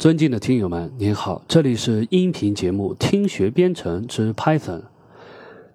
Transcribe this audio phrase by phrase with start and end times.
[0.00, 4.80] 尊敬的听友们，您好，这里是音频节目《听学编程之 Python》。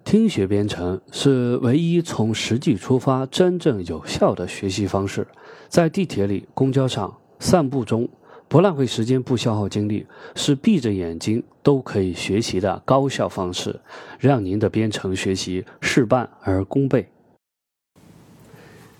[0.04, 5.24] 听学编程是唯一从实际出发、真正有效的学习方式。
[5.68, 8.08] 在地铁里、公交上、散步中，
[8.48, 10.04] 不浪费时间、不消耗精力，
[10.34, 13.78] 是闭着眼睛都可以学习的高效方式，
[14.18, 17.06] 让您的编程学习事半而功倍。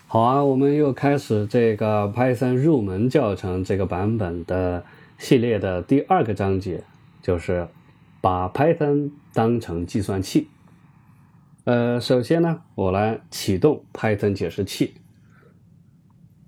[0.06, 4.84] 好啊，我们又开始这个 Python 入门教程这个版本的。
[5.18, 6.84] 系列的第二个章节
[7.22, 7.68] 就是
[8.20, 10.48] 把 Python 当成计算器。
[11.64, 14.94] 呃，首先呢，我来启动 Python 解释器。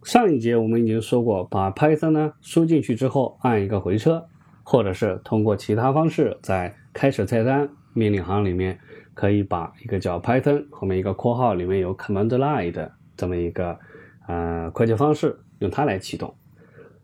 [0.03, 4.29] 上一节我们已经说过，把 Python 呢输进去之后，按一个回车，
[4.63, 8.79] 或者是通过其他方式，在开始菜单命令行里面，
[9.15, 13.79] 可以把一个叫 Python 后面一个括号里面有 Command Line 的这么一个
[14.27, 16.35] 呃快捷方式，用它来启动。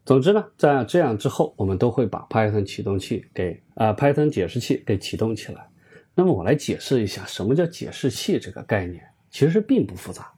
[0.05, 5.67] 总之呢，在这样之后，我们都会把 Python 启动器给啊 Python 解释器给启动起来。
[6.15, 10.31] 那么我来解释一下什么叫解释器这个概念，其实并不复杂。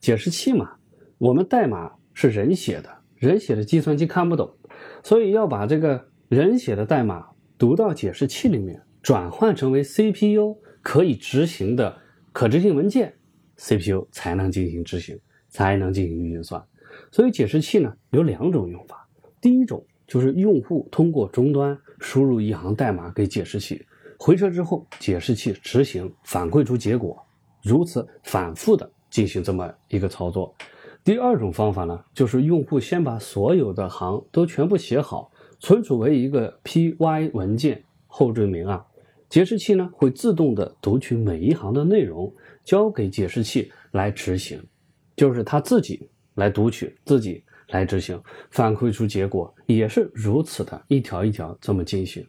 [0.00, 0.70] 解释器嘛，
[1.16, 4.54] 我们代码是人写的，人写的计算机看不懂，
[5.02, 11.96] 所以要把这个人写的代码读到解释器里面，转换成为 CPU 可以执行的
[12.32, 13.14] 可执行文件
[13.56, 16.62] ，CPU 才能进行执行，才能进行运算。
[17.10, 19.05] 所以解释器呢有两种用法。
[19.46, 23.80] 第一种就是用户通过终端输入一行代码给解释器，
[24.18, 27.16] 回车之后，解释器执行反馈出结果，
[27.62, 30.52] 如此反复的进行这么一个操作。
[31.04, 38.84] 第二种方法呢，就是用户先把所有的行都全部写好，存储为一个 py 文件后缀名啊，
[39.28, 44.60] 解释器呢会自动的读取每一行的内容，交给解释器来执行，
[45.14, 47.44] 就是他自己来读取自己。
[47.68, 52.26] 来执行，反馈出结果也是如此的一条一条这么进行。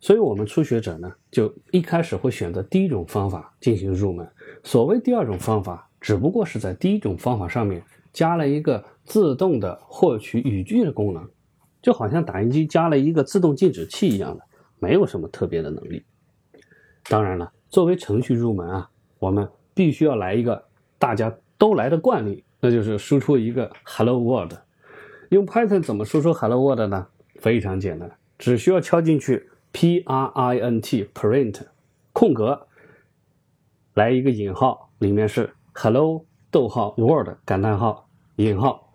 [0.00, 4.28] 所以，我们初学者呢，就一开始会选择第一种方法进行入门。
[4.62, 7.82] 所谓第二种方法，只不过是在第一种方法上面
[8.12, 11.26] 加了一个自动的获取语句的功能，
[11.80, 14.44] 就好像打印机加了一个自动静止器一样的，
[14.78, 16.04] 没有什么特别的能力。
[17.04, 20.62] 当然了，作为程序入门啊，我们必须要来一个
[20.98, 22.44] 大家都来的惯例。
[22.64, 24.54] 那就是输出一个 Hello World，
[25.28, 27.08] 用 Python 怎么输出 Hello World 呢？
[27.36, 31.60] 非常简单，只需要敲进去 print print
[32.14, 32.66] 空格，
[33.92, 38.94] 来一个引号，里面是 Hello 逗号 World 感叹号引号，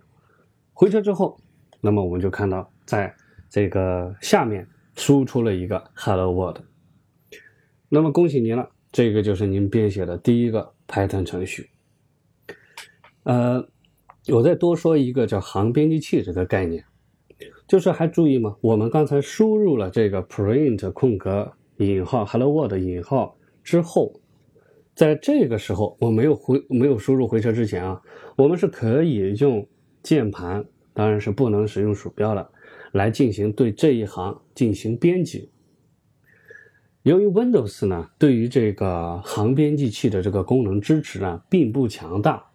[0.73, 1.37] 回车之后，
[1.79, 3.15] 那么我们就看到在
[3.51, 6.61] 这个下面输出了一个 Hello World。
[7.87, 11.69] 那么恭喜您了，这个就是您编写的第一个 Python 程序。
[13.29, 13.63] 呃，
[14.29, 16.83] 我再多说一个叫行编辑器这个概念，
[17.67, 18.55] 就是还注意吗？
[18.59, 24.19] 我们刚才输入了这个 print 空格引号 hello world 引号之后，
[24.95, 28.01] 在这个时候我没有回没有输入回车之前啊，
[28.35, 29.63] 我们是可以用
[30.01, 32.49] 键盘，当然是不能使用鼠标了，
[32.93, 35.51] 来进行对这一行进行编辑。
[37.03, 42.48] 由于 Windows 呢，对于这个行编辑器的这个功能支持呢，并不强大。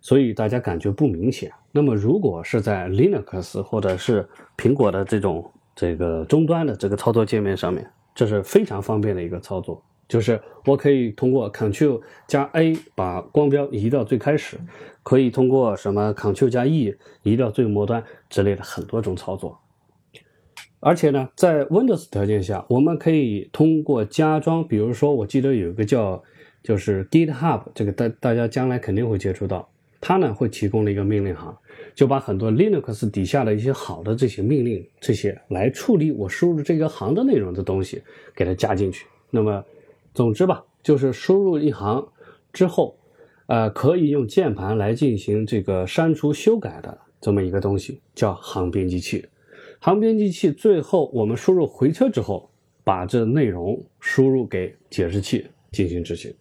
[0.00, 1.52] 所以大家感觉不明显。
[1.72, 9.82] 那么，如果是在 Linux 或者是苹果的这种这个终端的这个操作界面上面，这是非常方便的一个操作。
[10.08, 14.58] 就是我可以通过 Ctrl 加 A 把光标移到最开始，
[15.04, 19.60] 可以通过什么 Ctrl 加 E 移到最末端之类的很多种操作。
[20.80, 26.20] 而且呢，在 Windows 条件下，我们可以通过加装，比如说，我记得有一个叫
[26.64, 29.69] 就是 GitHub，这个大大家将来肯定会接触到。
[30.00, 31.54] 它呢会提供了一个命令行，
[31.94, 38.02] 就把很多 Linux 底下的一些好的这些命令，这些来处理我输入这个行的内容的东西，
[38.34, 39.06] 给它加进去。
[39.30, 39.62] 那么，
[40.14, 42.06] 总之吧，就是输入一行
[42.52, 42.96] 之后，
[43.46, 49.26] 呃，可以用键盘来进行这个删除、修改的这么一个东西，叫行编辑器。
[49.80, 52.50] 行编辑器最后我们输入回车之后，
[52.82, 56.34] 把这内容输入给解释器进行执行。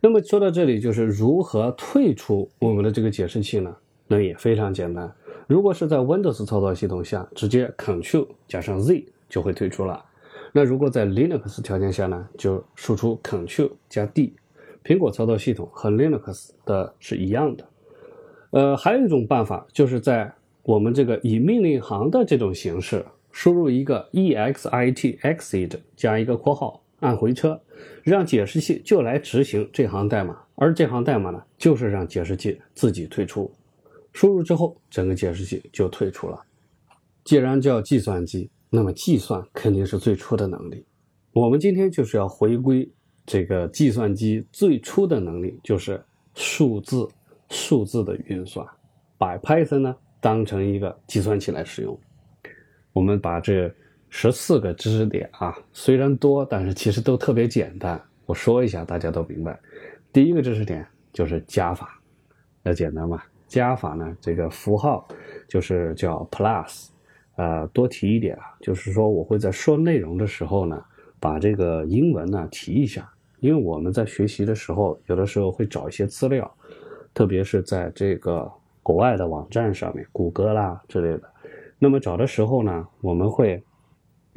[0.00, 3.74] 那么说到这里，就是如何退出我们的这个解释器呢？
[4.06, 5.12] 那也非常简单。
[5.46, 10.04] 如果是在 Windows 操作系统下，直接 Ctrl 加上 Z 就会退出了。
[10.52, 14.34] 那如果在 Linux 条件下呢，就输出 Ctrl 加 D。
[14.84, 17.68] 苹果操作系统和 Linux 的是一样的。
[18.50, 26.82] 呃，还有一种办法，就是在我们这个以命令行的这种形式，输入一个 exit exit 加一个括号。
[27.00, 27.60] 按回车，
[28.02, 33.50] 让解释器就来执行这行代码，而这行代码呢，就是让解释器自己退出。
[34.12, 36.40] 输入之后，整个解释器就退出了。
[37.24, 40.84] 既然叫计算机，那么计算肯定是最初的能力。
[41.32, 42.90] 我们今天就是要回归
[43.24, 46.02] 这个计算机最初的能力，就是
[46.34, 47.06] 数字
[47.50, 48.66] 数字的运算，
[49.16, 51.96] 把 Python 呢当成一个计算器来使用。
[52.92, 53.72] 我们把这
[54.10, 58.00] 十四个知识点啊，虽然多，但是其实都特别简单。
[58.26, 59.58] 我说一下，大家都明白。
[60.12, 62.00] 第一个知识点就是加法，
[62.62, 63.22] 那简单嘛？
[63.46, 65.06] 加法呢，这个符号
[65.46, 66.88] 就是叫 plus。
[67.36, 70.84] 呃，多提一点啊，就是说我会在说内容的时候呢，
[71.20, 73.08] 把这个英文呢提一下，
[73.38, 76.52] 因为我们在学习的时候，有的时候会找一些资料，
[77.14, 78.50] 特别是在这个
[78.82, 81.22] 国外的网站上面，谷歌啦之类的。
[81.78, 83.62] 那么找的时候呢，我们会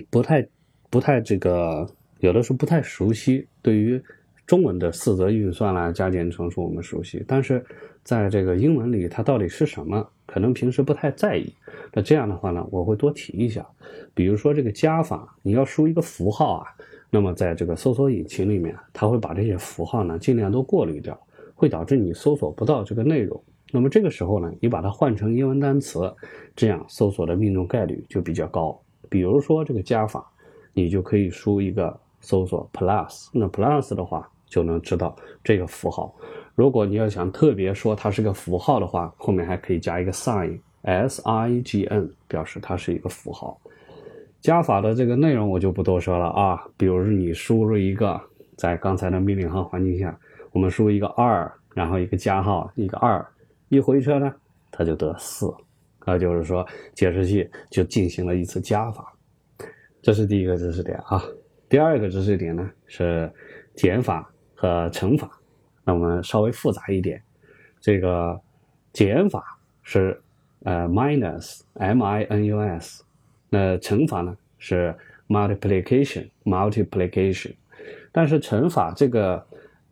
[0.10, 0.48] 不太
[0.90, 1.88] 不太这个，
[2.20, 3.48] 有的时候不太熟悉。
[3.62, 4.02] 对于
[4.48, 7.64] 中文的四则运算啦、加减乘除我们熟悉，但是
[8.04, 10.06] 在这个英文里，它到底是什么？
[10.26, 11.54] 可能平时不太在意，
[11.94, 13.66] 那这样的话呢，我会多提一下。
[14.14, 16.68] 比如说这个加法，你要输一个符号啊，
[17.10, 21.20] 那么在这个搜索引擎里面，它会把这些符号呢尽量都过滤掉，
[21.54, 23.42] 会导致你搜索不到这个内容。
[23.74, 26.14] 那么这个时候呢，你把它换成英文单词，
[26.56, 28.82] 这样搜索的命中概率就比较高。
[29.12, 30.26] 比如说这个加法，
[30.72, 35.14] 你就可以输一个搜索 plus，那 plus 的话就能知道
[35.44, 36.16] 这个符号。
[36.56, 43.60] 如果你要想特别说它是个符号的话，后面还可以加一个 sign，s i g n，表示它是一个符号。
[44.40, 46.66] 加法的这个内容我就不多说了啊。
[46.78, 48.20] 比如你输入一个，
[48.56, 50.18] 在刚才的命令行环境下，
[50.54, 53.26] 我们输入一个二，然后一个加号，一个二，
[53.68, 54.34] 一回车呢，
[54.72, 55.54] 它就得四，
[56.06, 59.14] 那就是说解释器就进行了一次加法。
[60.02, 61.24] 这是第一个知识点啊。
[61.70, 63.32] 第二个知识点呢是
[63.76, 65.30] 减法和乘法。
[65.84, 67.22] 那我们稍微复杂一点，
[67.80, 68.40] 这个
[68.94, 69.44] 减法
[69.82, 70.22] 是
[70.64, 73.04] 呃 minus m i n u s，
[73.50, 74.96] 那乘法呢是
[75.28, 77.56] multiplication multiplication，
[78.12, 79.44] 但是乘法这个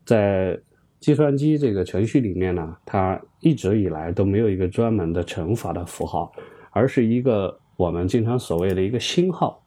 [0.05, 0.59] 在
[0.99, 6.31] 计算机这个程序里面呢，它一直以来都没有一个专门的乘法的符号，
[6.71, 9.63] 而是一个我们经常所谓的一个星号。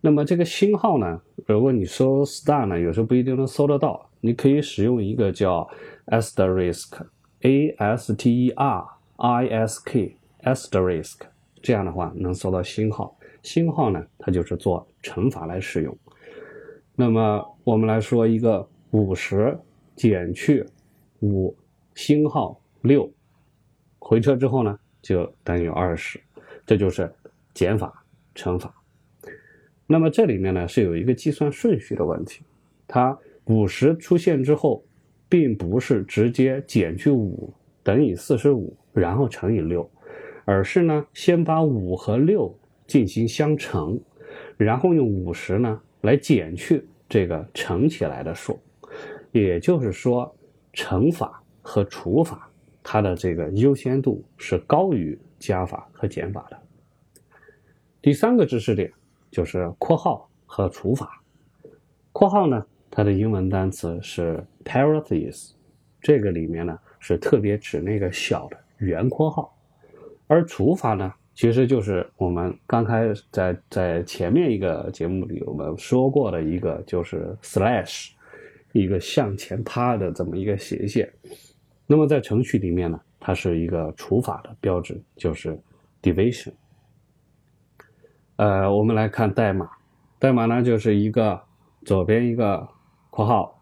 [0.00, 4.08] 那么这个星号呢，如果你搜 star 呢，有时候不一定能搜得到。
[4.20, 5.68] 你可以使用一个叫
[6.06, 8.52] asterisk，a s t e
[9.16, 11.20] r i s k asterisk，
[11.62, 13.16] 这样的话能搜到星号。
[13.42, 15.96] 星号呢，它就是做乘法来使用。
[16.96, 19.56] 那么我们来说一个五十
[19.98, 20.64] 减去
[21.20, 21.54] 五
[21.94, 23.12] 星号六，
[23.98, 26.18] 回车之后呢，就等于二十，
[26.64, 27.12] 这就是
[27.52, 28.02] 减法
[28.34, 28.74] 乘法。
[29.86, 32.42] 那么这里面呢是有一个计算顺序的问题，
[32.86, 33.18] 它。
[33.50, 34.84] 五十出现之后，
[35.26, 37.50] 并不是直接减去五
[37.82, 39.90] 等于四十五，然后乘以六，
[40.44, 42.54] 而是呢先把五和六
[42.86, 43.98] 进行相乘，
[44.58, 48.60] 然后用五十呢来减去这个乘起来的数。
[49.32, 50.34] 也就是说，
[50.72, 52.50] 乘法和除法
[52.82, 56.58] 它的这个优先度是高于加法和减法的。
[58.00, 58.92] 第三个知识点
[59.30, 61.22] 就是括号和除法，
[62.12, 62.64] 括号呢。
[62.90, 65.52] 它的英文单词是 parentheses，
[66.00, 69.54] 这个里面呢是特别指那个小的圆括号，
[70.26, 78.10] 而除法呢其实就是我们刚开始在在前面一个节目里我们说过的一个就是 slash，
[78.72, 81.12] 一个向前趴的这么一个斜线。
[81.86, 85.58] 那么在程序里面呢，它是一个除法的标志，就是
[86.02, 86.52] division。
[88.36, 89.68] 呃，我们来看代码，
[90.18, 91.40] 代码呢就是一个
[91.84, 92.68] 左边一个。
[93.10, 93.60] 括号，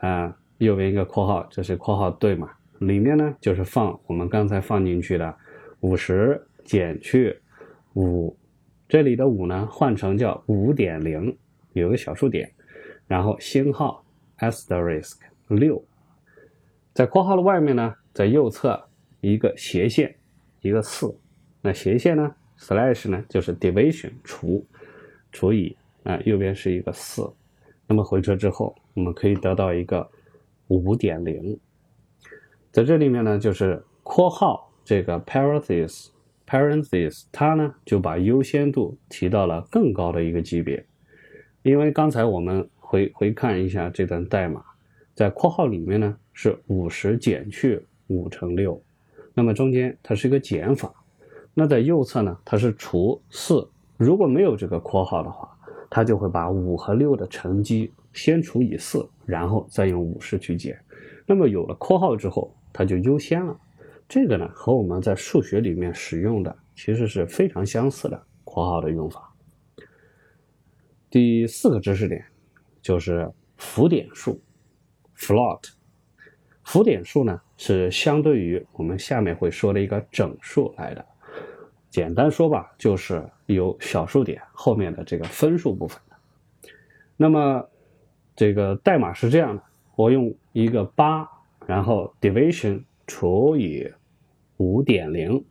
[0.00, 2.50] 啊，右边一个括号，这是括号对嘛？
[2.80, 5.32] 里面呢就是放我们刚才放进去的
[5.82, 7.38] 五十减去
[7.94, 8.36] 五，
[8.88, 11.38] 这里的五呢换成叫五点零，
[11.74, 12.50] 有个小数点，
[13.06, 14.01] 然后星号
[14.42, 15.14] asterisk
[15.46, 15.82] 六，
[16.92, 18.88] 在括号的外面呢，在右侧
[19.20, 20.14] 一个斜线，
[20.60, 21.16] 一个四，
[21.60, 24.66] 那斜线呢 slash 呢就是 division 除
[25.30, 27.32] 除以啊，右边是一个四。
[27.86, 30.08] 那么回车之后，我们可以得到一个
[30.68, 31.58] 五点零，
[32.72, 36.08] 在这里面呢，就是括号这个 parentheses
[36.46, 40.84] parentheses，它呢就把优先度提到了更高的一个级别，
[41.62, 44.62] 因为刚才我们回回看一下这段代码，
[45.14, 48.78] 在括号里面呢是五十减去五乘六，
[49.32, 50.92] 那么中间它是一个减法，
[51.54, 55.48] 那在右侧呢它是除四，如果没有这个括号的话。
[55.94, 60.78] 它就会把五和六的乘积先除以四，然后再用五十去减。
[61.26, 63.54] 那么有了括号之后，它就优先了。
[64.08, 69.34] 这个呢和我们在数学里面使用的其实是非常相似的括号的用法。
[71.10, 72.24] 第四个知识点
[72.82, 74.38] 就是浮点数
[75.16, 75.70] （float）。
[76.64, 81.04] 浮点数呢是相对于我们下面会说的一个整数来的。
[81.90, 86.00] 简单说吧，就是有小数点后面的这个分数部分。
[87.16, 87.68] 那么
[88.34, 89.62] 这个代码是这样的：
[89.96, 91.28] 我用一个八，
[91.66, 93.92] 然后 division 除以
[94.56, 95.44] 五点零。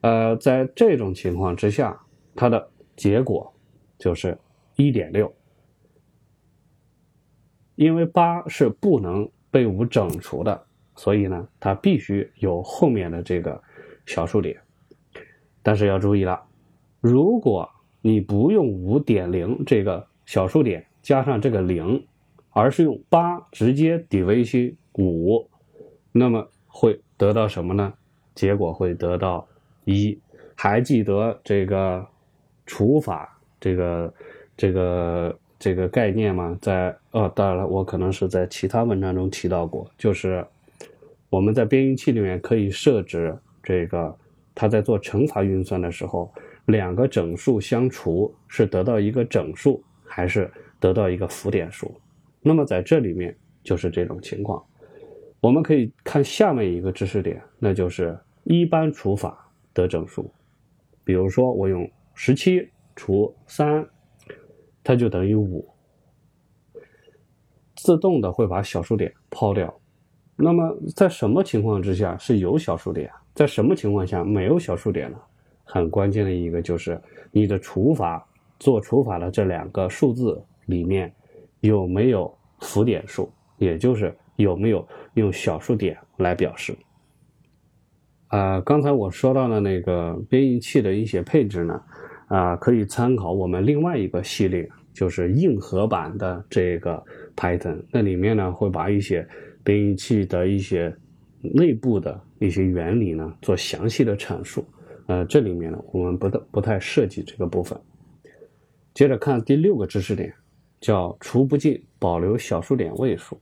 [0.00, 2.00] 呃，在这种情况之下，
[2.34, 3.52] 它的结果
[3.98, 4.38] 就是
[4.76, 5.34] 一点六，
[7.76, 10.64] 因为八是不能被五整除的，
[10.96, 13.60] 所以呢，它必须有后面的这个
[14.06, 14.60] 小数点。
[15.62, 16.42] 但是要注意了，
[17.00, 17.68] 如果
[18.00, 22.06] 你不用五点零这个小数点加上这个零，
[22.50, 25.48] 而是用八直接抵 vc 五，
[26.12, 27.92] 那么会得到什么呢？
[28.34, 29.46] 结果会得到
[29.84, 30.18] 一。
[30.56, 32.06] 还记得这个
[32.64, 34.14] 除法这个
[34.56, 36.58] 这个这个概念吗？
[36.60, 40.46] 在哦，当然了，我可能是在其他文章中提到过，就是
[41.30, 44.14] 我们在编译器里面可以设置这个。
[44.54, 46.30] 它在做乘法运算的时候，
[46.66, 51.98] 两个整数相除是得到一个整数，还是得到一个浮点数？
[52.42, 54.62] 那么在这里面就是这种情况。
[55.40, 60.30] 我们可以看下面一个知识点，那就是一般除法得整数。
[61.04, 63.84] 比如说，我用十七除三，
[64.84, 65.66] 它就等于五，
[67.74, 69.74] 自动的会把小数点抛掉。
[70.36, 73.10] 那么在什么情况之下是有小数点？
[73.34, 75.18] 在什么情况下没有小数点呢？
[75.64, 77.00] 很关键的一个就是
[77.32, 78.24] 你的除法
[78.60, 81.12] 做除法的这两个数字里面
[81.60, 86.76] 有没有浮点数，也就是有没有用小数点来表示。
[88.28, 91.80] 啊，刚才我说到的那个编译器的一些配置呢，
[92.34, 97.02] 啊，可以参考我们另外一个系列，就是硬核版的这个
[97.36, 99.26] Python，那里面呢会把一些
[99.62, 100.94] 编译器的一些。
[101.52, 104.64] 内部的一些原理呢，做详细的阐述。
[105.08, 107.78] 呃，这里面呢，我们不太不太涉及这个部分。
[108.94, 110.32] 接着看第六个知识点，
[110.80, 113.38] 叫除不尽保留小数点位数。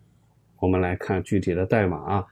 [0.58, 2.26] 我们来看具体的代码啊。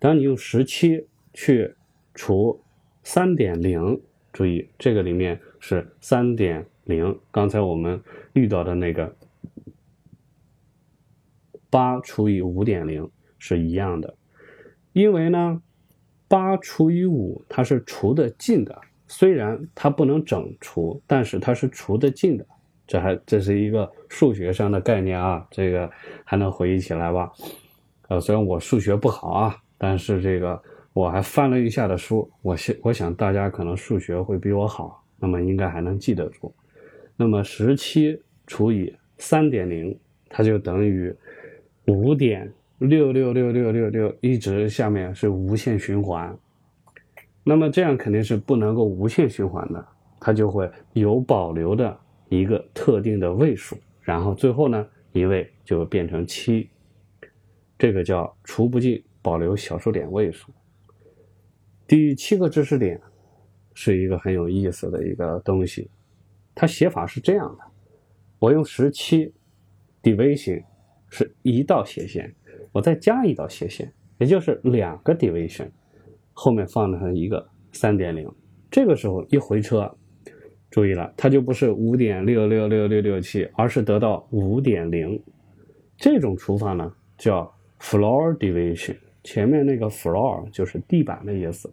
[0.00, 1.72] 当你用十七去
[2.14, 2.60] 除
[3.04, 4.00] 三点零，
[4.32, 8.02] 注意这个里面是三点零，刚才我们
[8.32, 9.14] 遇到的那个
[11.70, 14.12] 八除以五点零是一样的。
[14.92, 15.62] 因为呢，
[16.26, 18.76] 八除以五它是除得尽的，
[19.06, 22.44] 虽然它不能整除，但是它是除得尽的。
[22.84, 25.88] 这还这是一个数学上的概念啊，这个
[26.24, 27.30] 还能回忆起来吧？
[28.08, 30.60] 呃，虽然我数学不好啊，但是这个
[30.92, 36.52] 我还翻了一下的书，我想我想大家可能数学会比我好，那么应该还能记得住。
[37.16, 39.96] 那么十七除以三点零，
[40.28, 41.14] 它就等于
[41.86, 42.52] 五点。
[42.78, 46.36] 六六六六六六，一直下面是无限循环，
[47.44, 49.86] 那么这样肯定是不能够无限循环的，
[50.18, 51.96] 它就会有保留的
[52.28, 56.68] 一个特定的位数，然后最后呢一位就变成七，
[57.78, 60.50] 这个叫除不尽保留小数点位数。
[61.86, 63.00] 第七个知识点
[63.74, 65.88] 是一个很有意思的一个东西，
[66.54, 67.64] 它写法是这样的：
[68.38, 69.32] 我用十七
[70.02, 70.62] ，division
[71.08, 72.34] 是一道斜线。
[72.70, 75.68] 我再加一道斜线，也就是两个 division，
[76.32, 78.30] 后面放上一个三点零，
[78.70, 79.94] 这个时候一回车，
[80.70, 85.22] 注意了，它就不是五点六六六六六七，而是得到五点零。
[85.98, 91.70] 这种除法呢叫 floor division，前面那个 floor 就是地板的意思，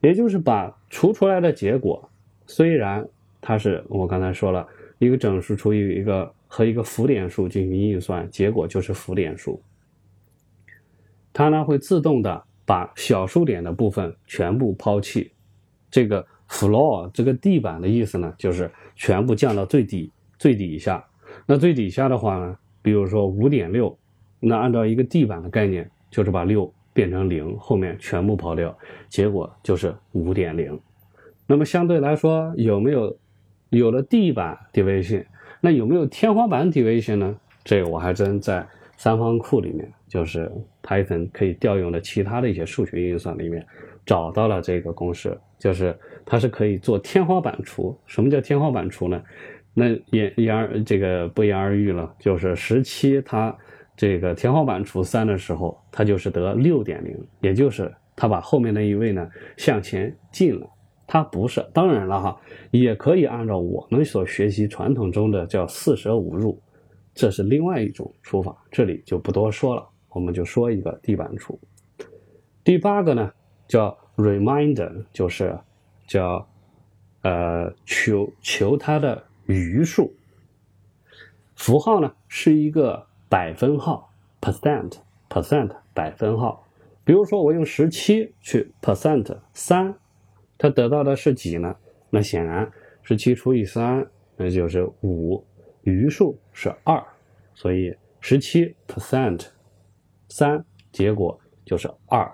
[0.00, 2.08] 也就是把除出来的结果，
[2.46, 3.06] 虽然
[3.40, 4.66] 它是我刚才说了
[4.98, 9.60] 一个整数除以一个和一个浮点数进行运算，结果就是浮点数。
[11.32, 15.30] 它呢会自动的把小数点的部分全部抛弃，
[15.90, 21.04] 这个 floor 这个地板的意思呢，就是全部降到最底最底下。
[21.44, 23.96] 那最底下的话呢，比如说五点六，
[24.40, 28.76] 那按照一个地板的概念，就是把六变成零，后面全部抛掉，
[29.08, 30.80] 结果就是五点零。
[31.46, 33.16] 那么相对来说，有没有
[33.68, 35.24] 有了地板 division，
[35.60, 37.36] 那有没有天花板 division 呢？
[37.62, 38.66] 这个我还真在。
[38.98, 40.50] 三方库里面就是
[40.82, 43.62] Python 可以调用的其他的一些数学运算里面
[44.06, 47.94] 找到了这个公式，就是它是可以做天花板除。
[48.06, 49.22] 什么叫天花板除呢？
[49.74, 53.54] 那言言而这个不言而喻了，就是十七它
[53.96, 59.26] 这个天花板除三的时候，它就是得六点零，也就是它把后面那一位呢
[59.56, 60.68] 向前进了，
[61.06, 61.66] 它不是。
[61.72, 66.60] 当然了哈，也可以按照我们所学习传统中的叫四舍五入，
[67.14, 69.88] 这是另外一种除法，这里就不多说了。
[70.10, 71.58] 我们就说一个地板除。
[72.64, 73.30] 第八个呢
[73.66, 75.58] 叫 reminder，就是
[76.06, 76.46] 叫
[77.22, 80.12] 呃求求它的余数。
[81.54, 86.66] 符号呢是一个百分号，percent percent 百分号。
[87.04, 89.94] 比如说我用十七去 percent 三，
[90.58, 91.76] 它得到的是几呢？
[92.10, 92.70] 那显然
[93.02, 94.06] 十七除以三，
[94.36, 95.44] 那就是五，
[95.82, 97.04] 余数是二，
[97.54, 99.46] 所以十七 percent
[100.28, 102.28] 三，结果就是二。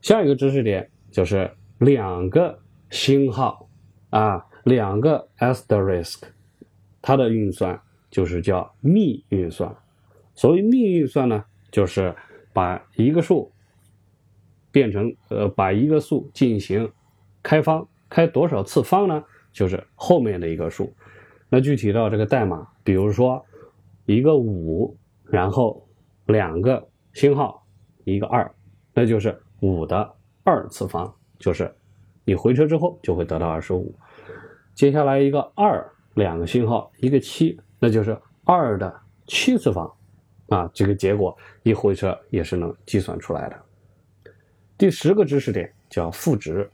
[0.00, 3.68] 下一个知识点就是两个星号
[4.08, 6.22] 啊，两个 asterisk。
[7.02, 7.80] 它的运算
[8.10, 9.74] 就是叫幂运算。
[10.34, 12.14] 所谓幂运算呢，就是
[12.52, 13.52] 把一个数
[14.72, 16.90] 变成呃，把一个数进行
[17.42, 19.22] 开方，开多少次方呢？
[19.52, 20.92] 就是后面的一个数。
[21.48, 23.44] 那具体到这个代码，比如说
[24.06, 25.86] 一个五，然后
[26.26, 27.64] 两个星号，
[28.04, 28.50] 一个二，
[28.92, 30.14] 那就是五的
[30.44, 31.72] 二次方，就是
[32.24, 33.94] 你回车之后就会得到二十五。
[34.74, 35.88] 接下来一个二。
[36.14, 38.94] 两个星号，一个七，那就是二的
[39.26, 39.90] 七次方，
[40.50, 43.58] 啊，这个结果一回车也是能计算出来的。
[44.76, 46.70] 第十个知识点叫赋值，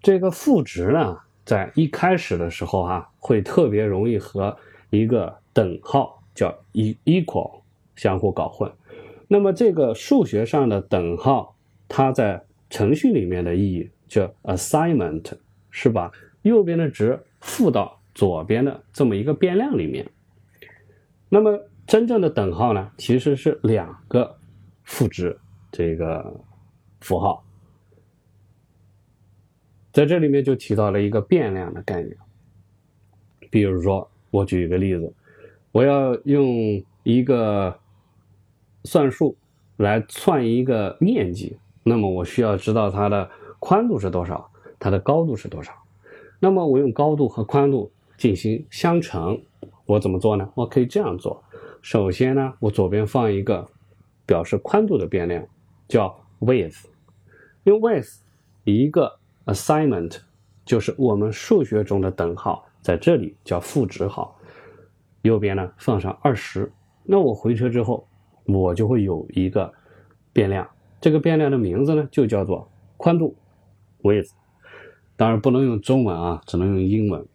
[0.00, 4.56] 这个赋值呢，在一开始的时候哈，会特别容易和
[4.88, 7.60] 一个等号叫 equal
[7.94, 8.72] 相互搞混。
[9.28, 11.54] 那么这个数学上的等号，
[11.88, 15.34] 它在程序里面的意义叫 assignment，
[15.70, 16.10] 是把
[16.40, 17.98] 右边的值赋到。
[18.14, 20.06] 左边的这么一个变量里面，
[21.34, 24.36] 那么真正的等号呢，其实是两个
[24.84, 25.34] 赋值
[25.70, 26.42] 这个
[27.00, 27.42] 符号，
[29.92, 32.14] 在这里面就提到了一个变量的概念。
[33.50, 35.10] 比如说，我举一个例子，
[35.72, 37.74] 我要用一个
[38.84, 39.34] 算术
[39.78, 45.72] 来算一个面积，那么我需要知道它的宽度是多少，它的高度是多少。
[46.38, 47.90] 那么我用高度和宽度。
[48.18, 49.42] 进行相乘，
[49.86, 50.48] 我怎么做呢？
[50.54, 51.42] 我可以这样做。
[51.80, 53.68] 首先呢，我左边放一个
[54.24, 55.44] 表示宽度的变量，
[55.88, 56.84] 叫 width。
[57.64, 58.18] 用 width
[58.64, 60.18] 一个 assignment
[60.64, 64.38] 就是我们数学中的等号，在这里叫赋值号。
[65.22, 66.72] 右边呢放上二十，
[67.04, 68.06] 那我回车之后，
[68.44, 69.72] 我就会有一个
[70.32, 70.68] 变量。
[71.00, 73.36] 这个变量的名字呢就叫做宽度
[74.02, 74.30] width。
[75.16, 77.26] 当然不能用中文啊，只能用英文。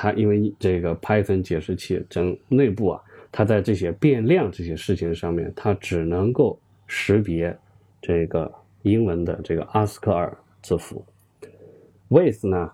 [0.00, 6.56] 它因为这个 Python 解释器整内部啊，它在这些变量这些事情上面，它只能够
[6.86, 7.58] 识别
[8.00, 8.48] 这个
[8.82, 11.04] 英文的这个阿斯克尔字符。
[12.10, 12.70] with 呢，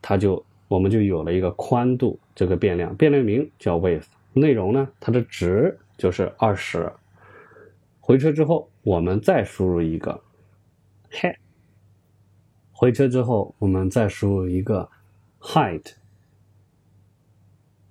[0.00, 6.88] 它就我们就有了一个宽度这个变量，变量名叫 with，内容呢，它的值就是二十。
[7.98, 10.22] 回车之后，我们再输入一个
[11.10, 11.34] height，
[12.70, 14.88] 回车之后，我们再输入一个
[15.40, 15.94] height。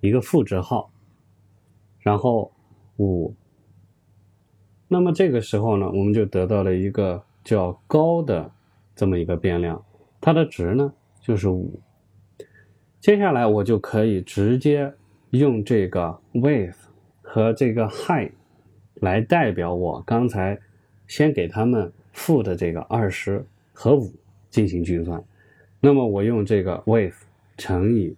[0.01, 0.91] 一个赋值号，
[1.99, 2.51] 然后
[2.97, 3.33] 五，
[4.87, 8.51] 那么这个时候呢，我们就得到了一个较高的
[8.95, 9.83] 这么一个变量，
[10.19, 11.79] 它的值呢就是五。
[12.99, 14.91] 接下来我就可以直接
[15.29, 16.75] 用这个 with
[17.21, 18.31] 和这个 high
[18.95, 20.59] 来代表我刚才
[21.07, 24.11] 先给他们赋的这个二十和五
[24.49, 25.23] 进行计算。
[25.79, 27.15] 那么我用这个 with
[27.55, 28.15] 乘以。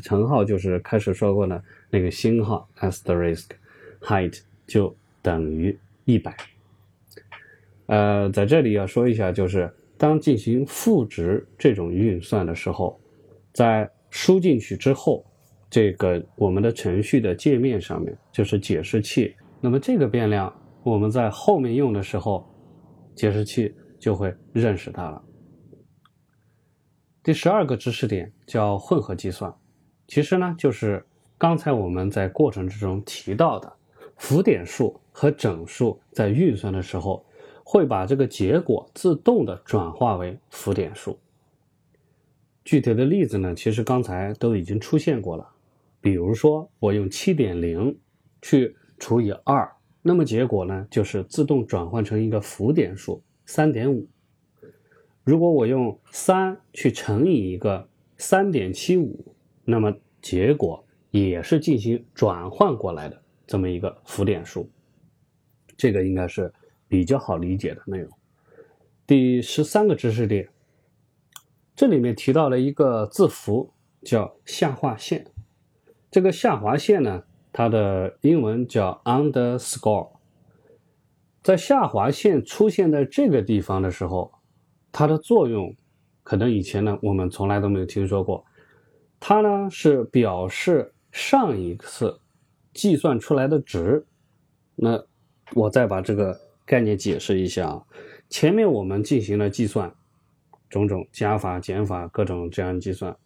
[0.00, 6.36] 乘号就是开始说过的那个星号 asterisk，height 就等于一百。
[7.86, 13.00] 呃，在这里要说一下，就是当进行赋值这种运算的时候，
[13.52, 15.24] 在输进去之后，
[15.70, 22.46] 这个我们的程序的界面上面就是解释器，那么这个变量我们在后面用的时候，
[23.14, 25.22] 解释器就会认识它了。
[27.22, 29.54] 第十二个知识点叫混合计算。
[30.08, 31.04] 其实呢，就是
[31.36, 33.70] 刚才我们在过程之中提到的，
[34.16, 37.26] 浮点数和整数在运算的时候，
[37.62, 41.18] 会把这个结果自动的转化为浮点数。
[42.64, 45.46] 具体的例子呢，其实刚才都已经出现过了。
[46.00, 47.94] 比如说，我用七点零
[48.40, 54.08] 去除以二，那么结果呢，就是自动转换成一个浮点数三点五。
[55.22, 59.34] 如果我用三去乘以一个三点七五。
[59.70, 64.66] 那么结果也是进行转换过来的这么一个浮点数，
[65.76, 66.50] 这个应该是
[66.88, 68.10] 比较好理解的内容。
[69.06, 70.48] 第十三个知识点
[71.76, 75.26] 这里面提到了一个字符叫下划线，
[76.10, 80.12] 这个下划线呢，它的英文叫 underscore。
[81.42, 84.32] 在下划线出现在这个地方的时候，
[84.90, 85.76] 它的作用
[86.22, 88.46] 可能以前呢我们从来都没有听说过。
[89.20, 92.20] 它呢是表示上一次
[92.72, 94.06] 计算出来的值。
[94.74, 95.04] 那
[95.54, 97.82] 我再把这个概念解释一下啊，
[98.28, 99.92] 前面我们进行了计算。
[100.70, 103.16] 种种加法、减法，各种这样计算。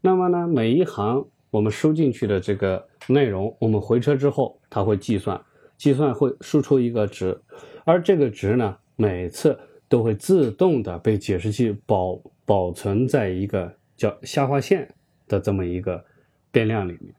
[0.00, 5.40] 那么呢，每一行我们输进去的这个内容，我们回车之后，它会计算，
[5.76, 7.40] 计算会输出一个值，
[7.84, 9.56] 而这个值呢，每次
[9.88, 14.92] 都会自动的被解释器保保存在一个叫下划线
[15.28, 16.04] 的这么一个
[16.50, 17.14] 变量里面。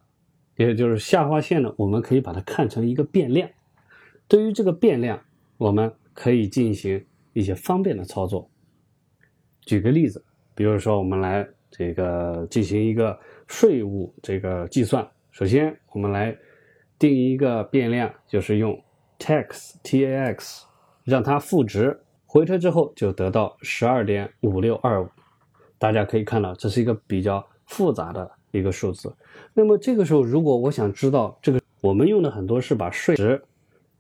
[0.56, 3.50] 也就是下划线呢，我们可以把它看成一个变量。
[4.28, 5.22] 对于这个变量，
[5.58, 8.50] 我们可以进行一些方便的操作。
[9.62, 13.18] 举个例子，比如说我们来这个进行一个
[13.48, 15.08] 税务这个计算。
[15.32, 16.38] 首先，我们来
[16.98, 18.78] 定一个变量，就是用
[19.18, 20.66] tax t a x
[21.06, 25.08] 让它赋值，回车之后就得到十二点五六二五。
[25.78, 29.12] 大家可以看到，这是一个比较复杂的一个数字。
[29.54, 33.42] 那么这个时候，如果我想知道这个，我们用的很多是把税值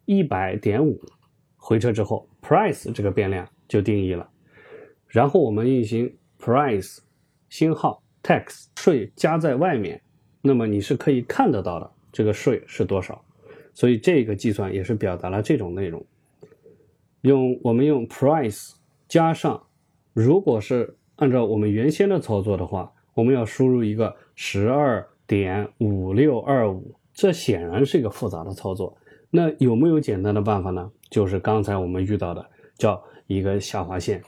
[0.05, 1.01] 一百点五
[1.55, 4.29] 回车之后，price 这个变量就定义了。
[5.07, 6.97] 然后我们运行 price
[7.49, 10.01] 星号 tax 税加在外面，
[10.41, 13.23] 那么你是可以看得到的这个税是多少，
[13.73, 16.05] 所以这个计算也是表达了这种内容。
[17.21, 18.73] 用我们用 price
[19.07, 19.67] 加上，
[20.13, 28.97] 如果是按照我们原先的操作的话，我们要输入一个十二点五六二五，这显然是一个复杂的操作。
[29.29, 30.91] 那有没有简单的办法呢？
[31.09, 34.21] 就是刚才我们遇到的，叫一个下划线。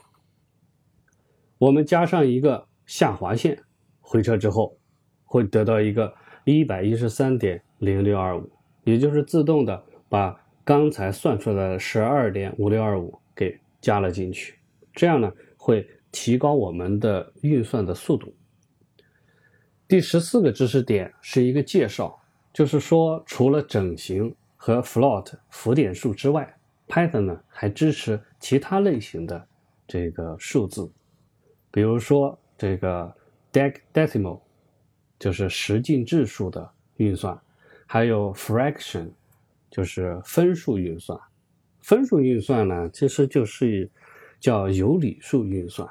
[1.58, 3.58] 我们加上一个下划线，
[4.00, 4.76] 回车之后
[5.24, 6.12] 会得到一个
[6.44, 8.50] 一百一十三点零六二五，
[8.84, 14.56] 也就是自动的把刚才算出来的十二点五六二五给加了进去，
[14.92, 18.32] 这样呢会提高我们的运算的速度。
[19.92, 22.18] 第十四个知识点是一个介绍，
[22.50, 26.50] 就是说除了整形和 float 浮点数之外
[26.88, 29.46] ，Python 呢还支持其他类型的
[29.86, 30.90] 这个数字。
[31.70, 33.14] 比如说这个
[33.52, 34.40] dec decimal
[35.18, 37.38] 就是十进制数的运算，
[37.86, 39.10] 还有 fraction，
[39.70, 41.20] 就是分数运算。
[41.82, 43.90] 分数运算呢，其实就是
[44.40, 45.86] 叫有理数运算，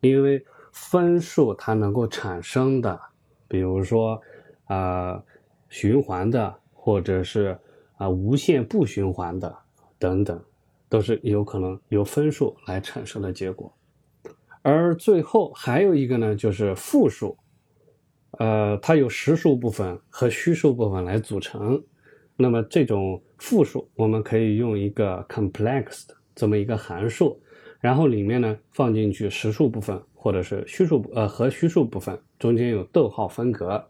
[0.00, 3.00] 因为分数它能够产生的，
[3.50, 4.22] 比如说
[4.66, 5.20] 啊
[5.68, 7.58] 循环的，或者是
[7.96, 9.52] 啊无限不循环的
[9.98, 10.40] 等等，
[10.88, 13.72] 都是有可能由分数来产生的结果。
[14.62, 17.36] 而最后还有一个呢，就是复数，
[18.38, 21.82] 呃，它有实数部分和虚数部分来组成。
[22.36, 27.38] 那么这种复数，我们可以用一个 complex 的这么一个函数，
[27.80, 33.88] 然后里面呢放进去实数部分或者是虚数呃和虚数部分中间有逗号分隔。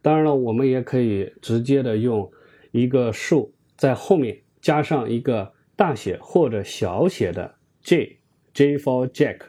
[0.00, 2.30] 当然了，我们也可以直接的用
[2.70, 9.40] 一个数在后面加上一个大写或者小写的 j，j for Jack。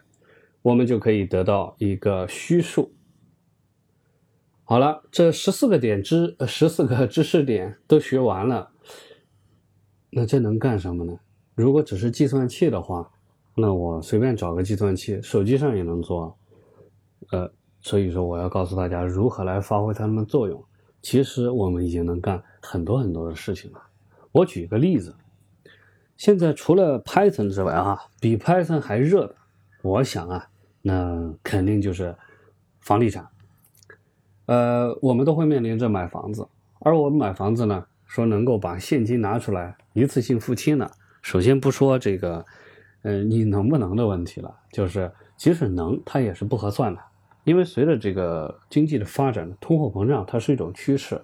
[0.64, 2.92] 我们就可以得到一个虚数。
[4.64, 8.72] 好了，这十四个点知十四个知识点都学完了，
[10.10, 11.20] 那这能干什么呢？
[11.54, 13.12] 如果只是计算器的话，
[13.56, 16.38] 那我随便找个计算器，手机上也能做。
[17.32, 20.64] 呃，所以说我要告诉大家如何来发挥它们的作用。
[21.02, 23.82] 其实我们已经能干很多很多的事情了。
[24.32, 25.16] 我举个例子，
[26.18, 29.36] 现在除了 Python 之外啊，比 Python 还热的，
[29.82, 30.48] 我想啊。
[30.88, 32.16] 那肯定就是
[32.80, 33.28] 房地产，
[34.46, 36.48] 呃，我们都会面临着买房子，
[36.80, 40.88] 而我们买房子呢，说能够把现金拿出来一次性付清呢，
[41.24, 42.46] 首先不说这个，
[43.06, 47.00] 呃，你能不能的问题了，就是即使能，它也是不合算的，
[47.44, 51.22] 因为随着这个经济的发展，通货膨胀它是一种趋势，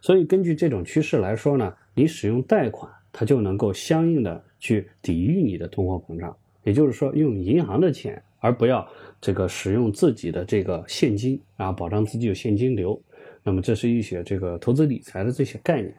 [0.00, 8.22] 所以根据这种趋势来说呢，你使用贷款，它就能够相应的去抵御你的通货膨胀，也就是说，用银行的钱。
[8.38, 8.86] 而不要
[9.22, 13.00] 这个使用自己的这个现金啊，保障自己有现金流。
[13.42, 15.94] 那么这是一些这个投资理财的这些概念。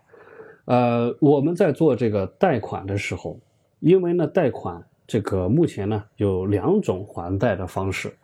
[0.65, 3.39] 呃，我们在做这个贷款的时候，
[3.79, 8.15] 因为呢，贷款这个目前呢有两种还贷的方式，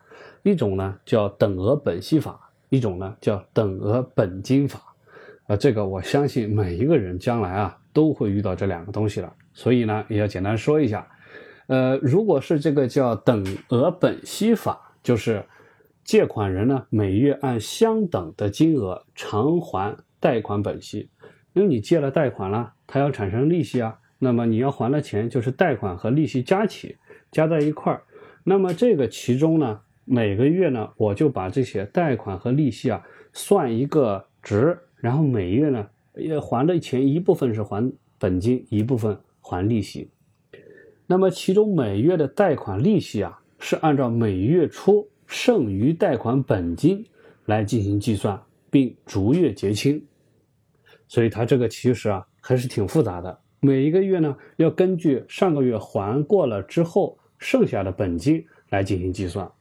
[0.44, 4.82] 一种呢叫等额本息法，一种呢叫等额本金法。
[5.48, 11.08] 啊，这个我相信每一个人将来啊都会遇到这两个东西了，所以呢也要简单说一下。
[11.68, 15.46] 呃，如果是这个叫等额本息法，就是
[16.04, 21.10] 借款人呢每月按相等的金额偿还贷款本息。
[21.54, 26.96] 因为你借了贷款了，它要产生利息啊，那么你要还的钱就是贷款和利息加起，
[27.32, 28.04] 加在一块儿。
[28.44, 33.04] 那么这个其中呢，每个月呢，我就把这些贷款和利息啊
[33.34, 40.12] 算一个值，然后每月呢也还的钱一部分是还本金，一部分还利息。
[41.08, 47.04] 那么其中每月的贷款利息啊，是按照每月初剩余贷款本金
[47.46, 50.00] 来进行计算，并逐月结清。
[51.08, 59.52] 所以它这个其实啊还是挺复杂的，每一个月呢要根据上个月还过了之后剩下的本金来进行计算，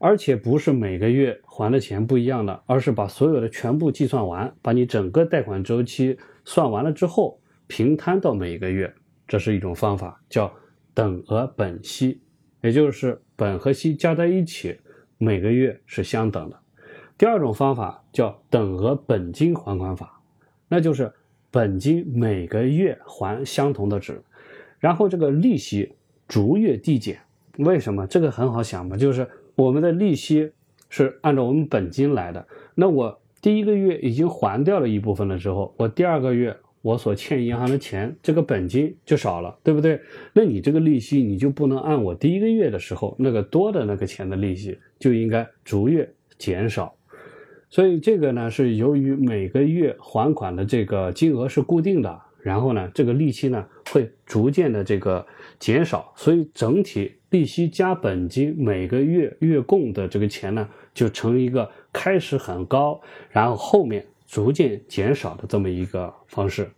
[0.00, 8.92] 而且不是每个月还的钱不一样的，而是把所有的全部计算完，把你整个贷款周期算完了之后平摊到每一个月，
[9.28, 10.52] 这是一种方法，叫
[10.92, 12.20] 等额本息，
[12.60, 14.80] 也就是本和息加在一起
[15.16, 16.58] 每个月是相等的。
[17.16, 20.18] 第二种方法叫等额本金还款法。
[20.68, 21.12] 那就是
[21.52, 24.20] 本金每个月还相同的值，
[24.80, 25.92] 然后这个利息
[26.26, 27.20] 逐月递减。
[27.58, 28.06] 为什么？
[28.06, 30.50] 这个很好想嘛，就是我们的利息
[30.88, 32.46] 是按照我们本金来的。
[32.74, 40.00] 那我第一个月已经还掉了一部分了之后，我第二个月我所欠银行的钱，这个本金就少了，对不对？
[40.32, 46.96] 那你这个利息你就不能按我第一个月的时候那个多的那个钱的利息，就应该逐月减少。
[47.72, 55.26] 所以这个呢，是由于每个月还款的这个金额是固定的，然后呢，这个利息呢会逐渐的这个
[55.58, 66.70] 减少，所以整体利息加本金每个月月供的这个钱呢，就成一个开始很高，然后后面逐渐减少的这么一个方式。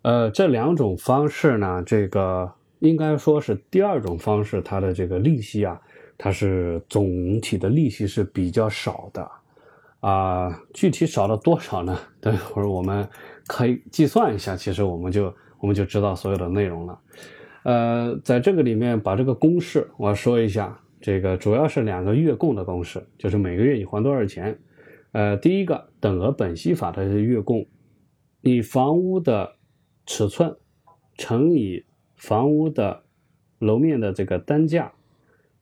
[0.00, 5.82] 呃，这两种方式呢，这个应该说是第二种方式，它的这个利息啊。
[6.18, 9.30] 它是总体的利息是比较少的，
[10.00, 11.98] 啊，具体少了多少呢？
[12.20, 13.06] 等会儿我们
[13.46, 17.00] 可以计算一下，其实我们就我们就知道所有的内容了。
[17.64, 24.58] 呃，在这个里面把这个公式我说一下，这个主要是两个月供的公式，就是每个月你还多少钱。
[25.12, 27.66] 呃，第一个等额本息法的月供，
[28.40, 29.56] 你房屋的
[30.06, 30.56] 尺寸
[31.18, 33.02] 乘以房屋的
[33.58, 34.92] 楼面的这个单价。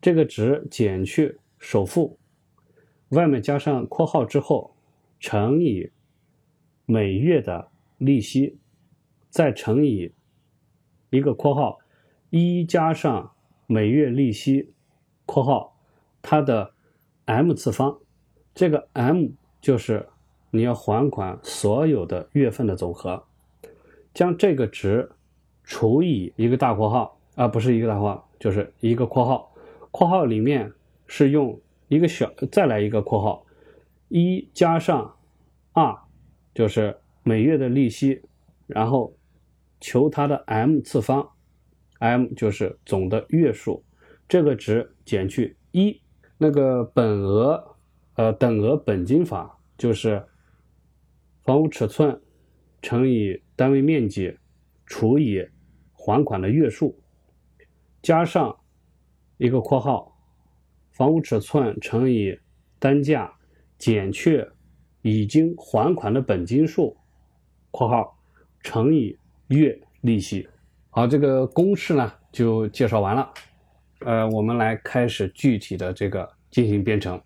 [0.04, 2.18] 这个值减去首付，
[3.08, 4.76] 外面加上括号之后，
[5.18, 5.92] 乘以
[6.84, 8.58] 每月的利息，
[9.30, 10.12] 再乘以
[11.08, 11.78] 一个括号
[12.28, 13.32] 一加上
[13.66, 14.74] 每月利息
[15.24, 15.74] 括号
[16.20, 16.74] 它的
[17.24, 17.98] m 次方，
[18.54, 19.28] 这个 m
[19.62, 20.06] 就是
[20.50, 23.24] 你要还款所有的月份的总和，
[24.12, 25.10] 将这个值
[25.62, 29.50] 除以一个大括号，而不是一个大括号，就是一个括号。
[29.96, 30.72] 括号里面
[31.06, 33.46] 是用一个小，再来一个括号，
[34.08, 35.16] 一加上
[35.70, 35.96] 二
[36.52, 38.20] 就是每月的利息，
[38.66, 39.16] 然后
[39.80, 41.30] 求它的 m 次方
[42.00, 43.84] ，m 就是总的月数，
[44.26, 46.02] 这个值减去一，
[46.38, 47.76] 那个本额，
[48.16, 50.26] 呃，等额本金法就是
[51.44, 52.20] 房屋尺寸
[52.82, 54.36] 乘以单位面积
[54.86, 55.48] 除以
[55.92, 57.00] 还款的月数，
[58.02, 58.58] 加上。
[59.36, 60.16] 一个括号，
[60.92, 62.38] 房屋尺寸乘以
[62.78, 63.32] 单价
[63.78, 64.46] 减去
[65.02, 66.96] 已经还款的本金数，
[67.72, 68.16] 括号
[68.60, 69.18] 乘以
[69.48, 70.48] 月利息。
[70.90, 73.28] 好，这个公式呢就介绍完了。
[74.00, 77.20] 呃，我们来开始具体的这个进行编程。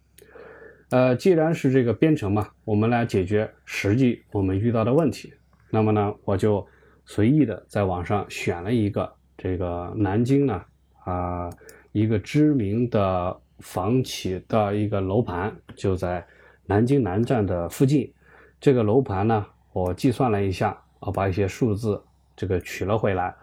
[0.90, 5.34] 呃，既然是这个编程嘛，我们来解决实际我们遇到的问题。
[5.70, 6.66] 那么呢，我就
[7.04, 10.64] 随意的在网上选了一个这个南京呢
[11.04, 11.50] 啊。
[11.98, 16.24] 一个知名的房企的一个楼盘就在
[16.66, 18.12] 南京南站的附近。
[18.60, 22.00] 这个楼盘呢，我计算了一下，我把一些数字
[22.36, 23.34] 这个取了回来。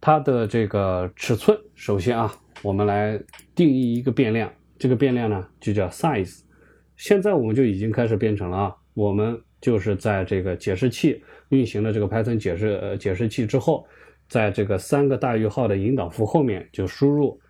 [0.00, 3.20] 它的这个尺寸，首先啊，我们来
[3.54, 6.42] 定义一个变量，这个变量呢就叫 size。
[6.96, 13.84] 现在我们就已经开始编程了啊，我们就是在这个解释器运行的这个 Python 解释解释器之后，
[14.28, 17.40] 在这个三个大于号的引导符后面就输入。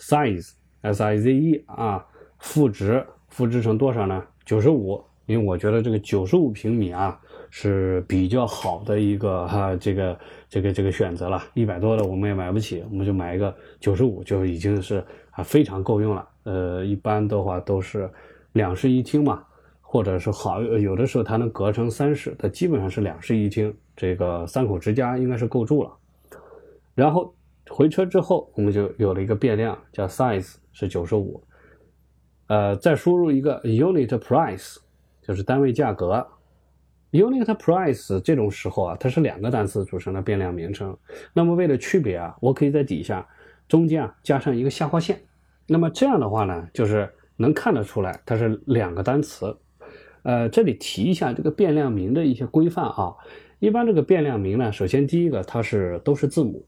[0.00, 2.04] Size s i z e 啊，
[2.38, 4.24] 赋值赋值成多少呢？
[4.46, 11.42] 九十五，因为我觉得这个九十五平米啊是比较好的一个哈，这个这个这个选择了。
[11.52, 16.26] 一百多的我们也买不起，我们就买一个九十五就已经是啊非常够用了。
[16.44, 18.10] 呃，一般的话都是
[18.52, 19.44] 两室一厅嘛，
[19.82, 25.92] 或者是好有的时候它能隔成三室，它基本上是两室一厅，这个三口之家应该是够住了。
[26.94, 27.34] 然后。
[27.70, 31.42] 回车之后，我们就有了一个变量，叫 size 是九十五。
[32.48, 34.78] 呃，再输入一个 unit price，
[35.22, 36.26] 就是单位价格。
[37.12, 40.96] unit price 这种时候啊，它是两个单词组成的变量名称。
[41.32, 43.26] 那么为了区别啊，我可以在底下
[43.68, 45.20] 中间啊加上一个下划线。
[45.66, 49.56] 那么这样的话呢，就是能看得出来它是两个单词。
[50.22, 53.14] 呃，这里提一下这个变量名的一些规范啊。
[53.60, 56.66] 一般这个变量名呢，首先第一个它是都是字母，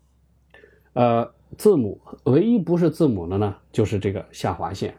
[0.95, 4.95] 呃，字母唯一不是字母的呢，就是这个下划线，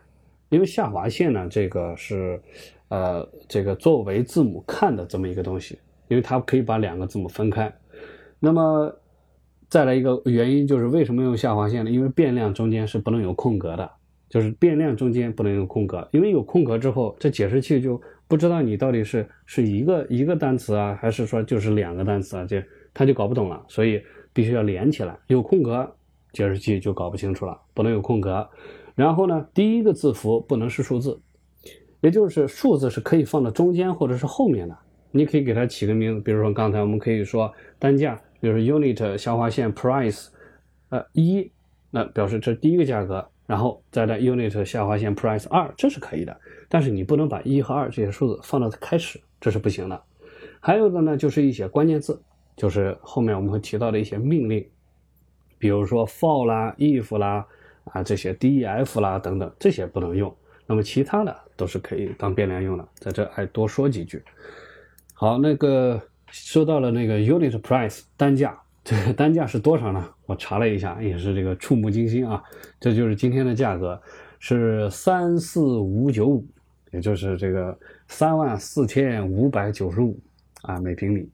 [0.49, 2.41] 因为下划线呢，这个是
[2.89, 5.77] 呃这个作为字母看的这么一个东西，
[6.07, 7.73] 因为它可以把两个字母分开。
[8.39, 8.93] 那么
[9.69, 11.91] 再来一个原因就是为什么用下划线呢？
[11.91, 13.89] 因为变量中间是不能有空格的。
[14.29, 22.57] 就是变量中间不能有空格，因为有空格之后，这解释器就不知道你到底是是一个一个单词啊，还是说就是两个单词啊，就
[22.95, 23.63] 它就搞不懂了。
[23.67, 24.01] 所以
[24.33, 25.95] 必须要连起来，有空格，
[26.31, 28.49] 解释器就搞不清楚了，不能有空格。
[28.95, 31.19] 然后呢，第一个字符不能是数字，
[32.01, 34.77] 也就是数字是可以放到中间或者是后面的。
[35.11, 40.27] 你可以给它起个名字，比如说刚才我们可以说单价，比如说 unit 下划线 price，
[40.89, 41.51] 呃一，
[41.91, 43.25] 那表示这第一个价格。
[43.45, 46.35] 然后再来 unit 下划线 price 二，这是可以的，
[46.69, 50.01] 但是你不能把一和二这些数字放到开始，这是不行的。
[50.61, 52.21] 还有的呢，就是一些关键字，
[52.55, 54.65] 就是后面我们会提到的一些命令，
[55.57, 57.45] 比如说 for 啦、if 啦
[57.85, 60.35] 啊这些 def 啦等等，这些不能用。
[60.65, 64.23] 那么其他的都是可以当变量用的，在这还多说几句。
[65.13, 68.59] 好，那个说到了那个 unit price 单价。
[68.85, 70.09] 这 个单价是多少呢？
[70.25, 72.43] 我查了一下，也是这个触目惊心啊！
[72.81, 73.97] 这就是今天的价格，
[74.39, 76.45] 是三四五九五，
[76.91, 80.19] 也就是这个三万四千五百九十五
[80.63, 81.29] 啊每平米。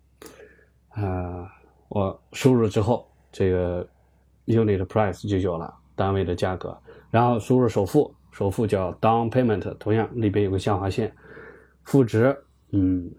[0.90, 1.52] 啊，
[1.88, 3.88] 我输入之后，这个
[4.46, 6.78] unit price 就有了单位的价格，
[7.10, 11.14] 然后输入首付，首付叫 down payment，同样里边有个下划线，
[11.84, 12.38] 负值
[12.72, 13.12] 嗯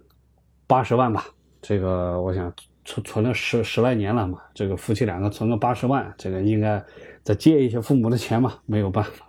[0.67, 1.25] 八十万吧，
[1.61, 2.53] 这个我想。
[2.83, 6.83] 存存了十十来年了嘛，这个夫妻两个存个八十万，这个应该
[7.23, 9.27] 再借一些父母的钱嘛，没有办法。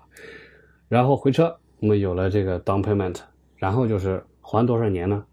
[0.87, 3.19] 然后回车，我们有了这个 down payment，
[3.57, 5.25] 然后就是还多少年呢？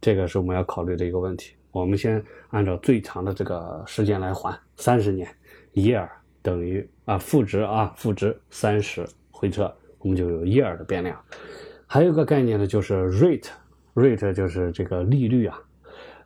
[0.00, 1.56] 这个是我们要考虑的一个问题。
[1.74, 5.28] 我们先按照最长的这个时间来还，三十年
[5.74, 6.08] ，year
[6.40, 11.20] 等于啊负值啊负值三十，回车我们就有 year 的变量。
[11.84, 15.60] 还有一个概念呢，就是 rate，rate 就是这个利率啊。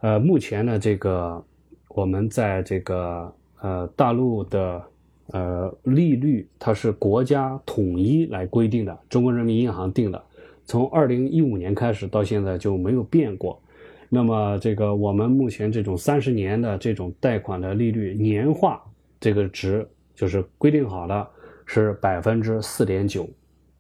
[0.01, 1.43] 呃，目前呢，这个
[1.89, 4.85] 我们在这个呃大陆的
[5.29, 10.23] 呃利率，它是国家统一来规定的，中国人民银行定的，
[10.67, 13.59] 从二零一五年开始到现在就没有变过。
[14.09, 18.83] 那么这个我们目前这种三十年的这种贷款的利率年化
[19.21, 21.29] 这个值就是规定好了
[21.67, 23.29] 是百分之四点九，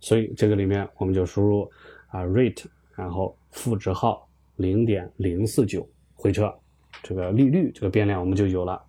[0.00, 1.70] 所以这个里面我们就输入
[2.08, 2.64] 啊 rate，
[2.94, 5.88] 然后负值号零点零四九。
[6.20, 6.52] 回车，
[7.00, 8.82] 这个利率这个变量我们就有了。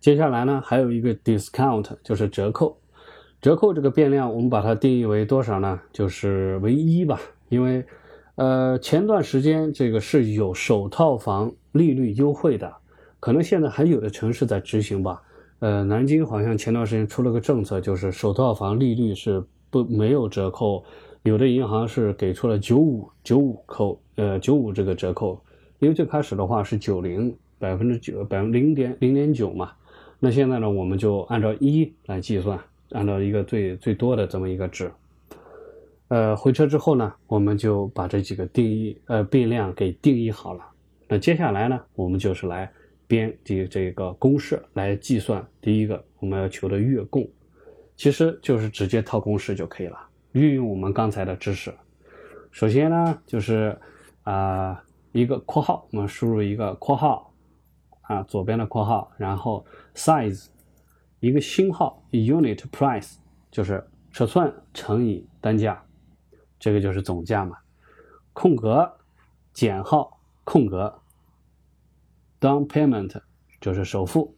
[0.00, 2.76] 接下来呢，还有一个 discount，就是折扣。
[3.40, 5.80] 折扣这个变量我们把它定义为多少呢？
[5.92, 7.20] 就是为一吧。
[7.48, 7.84] 因为，
[8.36, 12.74] 呃，前段时间这个是有首套房利率优惠的，
[13.20, 15.22] 可能现在还有的城市在执行吧。
[15.60, 20.84] 呃，南京好像前段时间出了个政策，就是首套房利率是不没有折扣，
[21.22, 25.40] 有的银行是给出了九五九五扣，呃，九五这个折扣。
[25.78, 29.70] 因为最开始的话是九零百分之九百分零点零点九嘛，
[30.18, 32.58] 那现在呢我们就按照一来计算，
[32.90, 34.90] 按照一个最最多的这么一个值。
[36.08, 40.64] 呃，回车之后呢，我们就把这几个定义呃变量给定义好了。
[41.08, 42.70] 那接下来呢，我们就是来
[43.06, 47.28] 编这这个公式来计算第一个我们要求的月供，
[47.96, 49.98] 其实就是直接套公式就可以了，
[50.32, 51.74] 运用我们刚才的知识。
[52.50, 53.78] 首先呢，就是
[54.22, 54.80] 啊。
[55.16, 57.32] 一个括号，我们输入一个括号，
[58.00, 59.64] 啊，左边的括号，然后
[59.94, 60.46] size，
[61.20, 63.14] 一个星号，unit price，
[63.48, 65.80] 就是尺寸乘以单价，
[66.64, 67.58] 这个就是总价嘛。
[68.32, 68.90] 空格，
[69.52, 70.98] 减号，空格
[72.40, 73.20] ，down payment
[73.60, 74.34] 就是首付，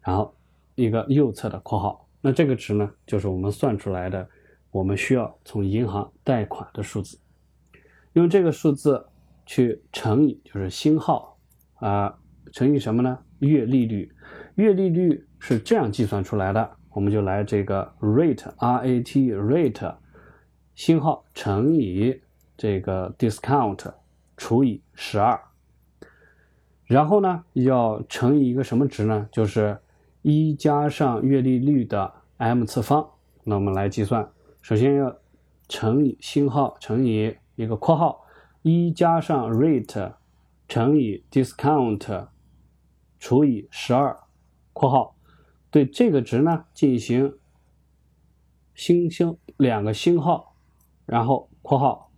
[0.00, 0.34] 然后
[0.74, 4.26] 一个右侧的括号，那这个值呢，就是我们算出来的，
[4.70, 7.20] 我们需要从银行贷款的数字，
[8.14, 9.06] 用这个数字。
[9.46, 11.36] 去乘以就是星号
[11.80, 12.16] 啊，
[12.52, 13.18] 乘以什么呢？
[13.40, 14.08] 月利率，
[14.54, 19.96] 月利率是这样计算出来的，我们就来这个 rate r a t rate
[20.80, 22.22] 星号乘以
[22.56, 23.92] 这个 discount
[24.34, 25.38] 除以十二，
[26.86, 29.28] 然后呢要乘以一个什么值呢？
[29.30, 29.78] 就是
[30.22, 33.06] 一加上月利率的 m 次方。
[33.44, 34.26] 那我们来计算，
[34.62, 35.14] 首先要
[35.68, 38.24] 乘以星号乘以一个括号
[38.62, 40.14] 一加上 rate
[40.66, 42.28] 乘以 discount
[43.18, 44.18] 除以十二
[44.72, 45.14] 括号
[45.70, 47.36] 对这个值呢进行
[48.74, 50.49] 星星两个星号，
[51.10, 52.08] 然后括号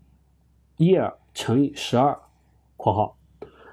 [0.76, 2.14] year 乘以十二
[2.76, 3.16] 括号。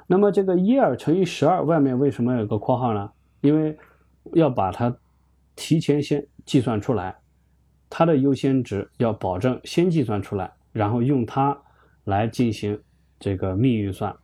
[0.08, 3.12] 那么这个 year 乘以十二外面为什么有个括号呢？
[3.42, 3.78] 因为
[4.34, 4.96] 要把它
[5.58, 7.18] 提前先计算出来，
[7.90, 11.58] 它的优先值要保证先计算出来，然后用它
[12.06, 12.82] 来进行
[13.20, 14.16] 这个幂运算。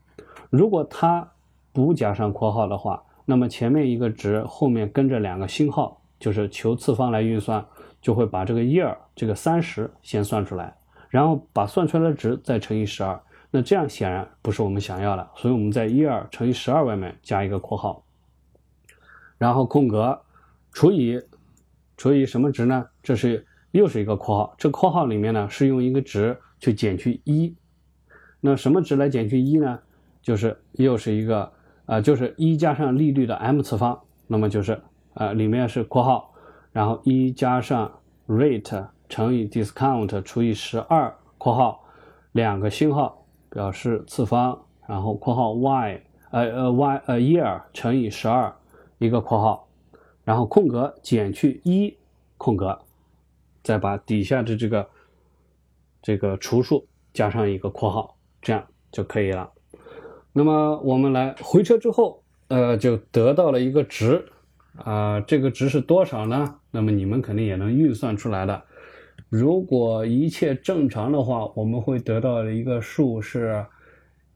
[0.50, 1.30] 如果它
[1.74, 7.66] 不加上括号的话，那么前面一个值后面跟着两个星号，就是求次方来运算，
[8.02, 10.74] 就会把这个 year 这个三十先算出来，
[11.16, 13.18] 然后把算出来的值再乘以十二。
[13.50, 18.04] 那这样显然不是我们想要的，所以我们在一二乘以十二外面加一个括号，
[19.38, 20.22] 然后空格
[20.74, 21.22] 除以
[21.96, 22.86] 除以什么值呢？
[23.02, 27.56] 这是又是一个括号，这括号里面呢是用一个值去减去一，
[28.42, 29.80] 那什么值来减去一呢？
[30.22, 31.50] 就是又是一个
[31.86, 33.98] 呃，就是一加上利率的 m 次方，
[34.28, 34.82] 那么就是
[35.14, 36.34] 呃里面是括号，
[36.74, 37.90] 然后一加上
[38.28, 41.84] rate 乘以 discount 除以十二括号
[42.32, 43.22] 两个星号。
[43.48, 46.02] 表示次方，然后括号 y，
[46.32, 48.54] 呃呃 y 呃 year 乘以十二
[48.98, 49.70] 一个括号，
[50.26, 51.96] 然后空格减去一
[52.38, 52.78] 空格，
[53.64, 54.90] 再把底下的这个
[56.02, 59.50] 这个除数加上一个括号，这样就可以了。
[60.34, 64.28] 那么我们来回车之后，呃，就得到了一个值
[64.84, 66.60] 啊，这个值是多少呢？
[66.72, 68.62] 那么你们肯定也能运算出来的。
[69.30, 73.66] 如果一切正常的话，我们会得到的一个数是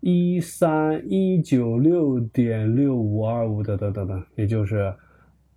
[0.02, 4.94] 一三一九六点六五二五的等等等，也就是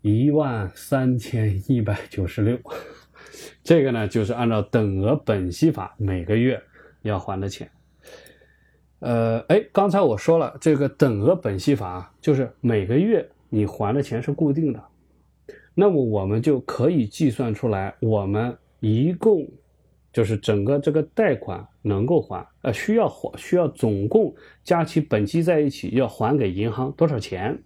[0.03, 2.59] 一万三千一百九十六。
[3.65, 6.63] 这个呢，就是按照等额本息法每个月
[7.01, 7.69] 要还的钱。
[9.01, 14.85] 呃，哎，刚才我说了，这个等额本息法啊就是每个月你还的钱是固定的，
[15.75, 18.57] 那么我们就可以计算出来我们。
[18.83, 19.49] 一共
[20.13, 27.63] 就是整个这个贷款能够还，呃，需要还需要总共加起本金在一起要还给银行多少钱？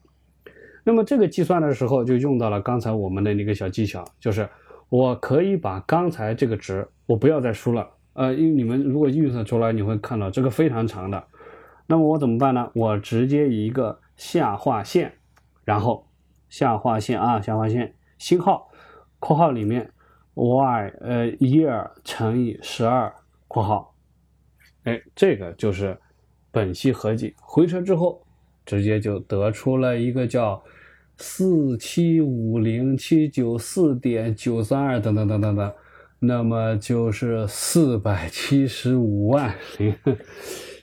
[0.84, 4.46] 那么这个计算的时候就用到了刚才我们的那个小技巧，就是
[4.90, 11.24] 我可以把刚才这个值我不要再输了，呃，因为你们如果运算出来你会看到这个非常长的，
[11.86, 12.70] 那么我怎么办呢？
[12.74, 15.14] 我直接一个下划线，
[15.64, 16.06] 然后
[16.50, 18.68] 下划线啊，下划线星号
[19.18, 19.90] 括号里面。
[20.36, 23.10] Y 呃 year 乘以十二
[23.48, 23.94] 括号，
[24.84, 25.98] 哎，这个就是
[26.50, 27.34] 本息合计。
[27.40, 28.22] 回车之后，
[28.66, 30.62] 直接就得出了一个叫
[31.16, 35.72] 四七五零七九四点九三二等等等等等，
[36.18, 39.96] 那么就是四百七十五万零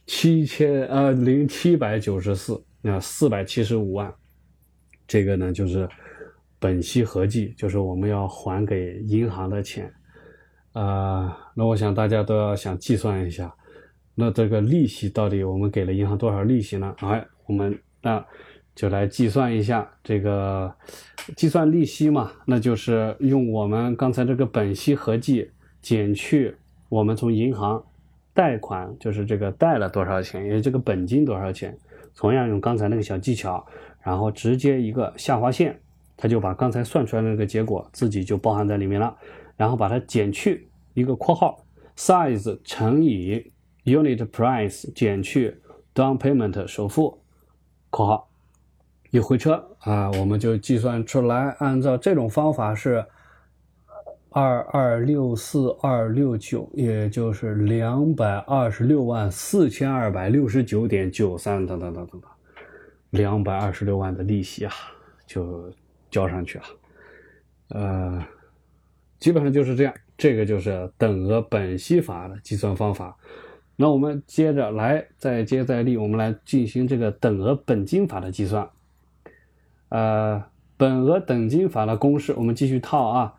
[0.07, 4.11] 七千呃零七百九十四啊，四百七十五万，
[5.07, 5.87] 这个呢就是。
[6.63, 9.91] 本息合计就是我们要还给银行的钱，
[10.71, 13.53] 啊，那我想大家都要想计算一下，
[14.15, 16.95] 那这个利息到底我们给了银行多少利息呢？
[16.99, 18.25] 哎，我们那
[18.73, 20.73] 就来计算一下这个
[21.35, 25.51] 计算利息嘛，那就是用我们刚才这个本息合计
[25.81, 26.55] 减去
[26.87, 27.83] 我们从银行
[28.33, 31.77] 贷款，就是这个贷了多少钱，也这个本金多少钱，
[32.15, 33.67] 同样用刚才那个小技巧，
[34.01, 35.77] 然后直接一个下划线。
[36.23, 39.13] 他就把刚才算出来的那个结果自己就包含在里面了，
[39.57, 41.65] 然后把它减去一个括号
[41.97, 43.51] ，size 乘以
[43.83, 45.59] unit price 减去
[45.93, 47.21] down payment 首付
[47.89, 48.29] 括号
[49.11, 53.05] 一回车啊，我们就计算出来，按照这种方法是
[54.29, 62.31] 二二六四二六九，也就是两百二十六万四千二百六十九点九三等等等等等，
[63.09, 64.71] 两百二十六万的利息啊，
[65.27, 65.69] 就。
[66.13, 66.65] 交上去了，
[67.69, 68.23] 呃，
[69.19, 69.93] 基本上就是这样。
[70.15, 73.17] 这个就是等额本息法的计算方法。
[73.75, 78.69] 那我们接着来，再接再厉，我们来进行这个等额本金法的计算。
[79.89, 80.41] 呃，
[80.77, 83.33] 本额等金法的公式，我们继续套啊。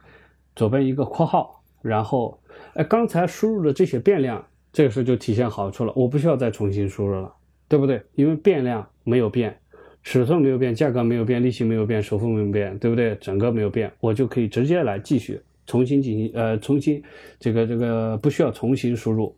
[0.57, 2.41] 左边一个括号，然后，
[2.75, 7.33] 哎，刚才输入的这些变量，这个时候就体现好处了，我不需要再重新输入了，
[7.69, 8.03] 对不对？
[8.15, 9.61] 因为变量没有变。
[10.05, 13.17] 尺寸没有变，价格没有变，利息没有变，首付没有变，对不对？
[13.17, 17.03] 整个没有变，我就可以直接来继续重新进行，呃，重新
[17.41, 19.35] 这个这个不需要重新输入，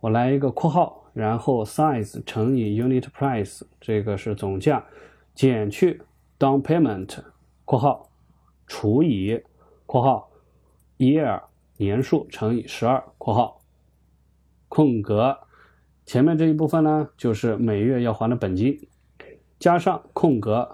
[0.00, 4.84] 我来一个括号，然后 size 乘以 unit price，这个是总价，
[5.34, 6.02] 减去
[6.38, 7.18] down payment
[7.64, 8.10] 括号
[8.66, 9.40] 除以
[9.86, 10.30] 括号
[10.98, 11.40] year
[11.78, 13.62] 年数乘以十二括号
[14.68, 15.38] 空格
[16.04, 18.78] 前面这一部分呢，就是每月要还的本金，
[19.62, 20.68] 加上空格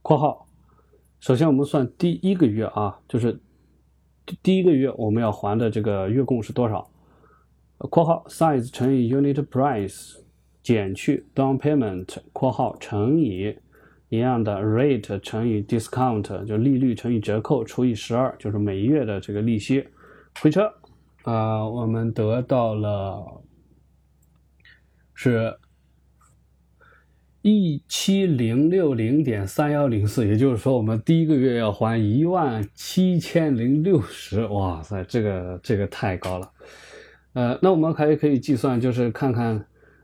[0.00, 0.48] 括号。
[1.20, 3.38] 首先我们算第一个月啊，就是
[4.42, 6.90] 第一个月我们要还的这个月供是多少？
[7.90, 10.16] 括号 size 乘以 unit price
[10.62, 13.54] 减去 down payment 括号乘以
[14.08, 19.86] 一样的 rate 乘以 discount 就利率乘以折扣除以十二，就是每月的这个利息。
[20.40, 20.72] 回车
[21.24, 23.42] 啊，我们得到了
[25.12, 25.54] 是
[27.46, 34.46] 一七零六零点三幺零四，也就是说我们第一个月要还一万七千零六十。
[34.46, 36.50] 哇塞，这个这个太高了。
[37.34, 39.62] 呃，那我们还可以计算，就是看看，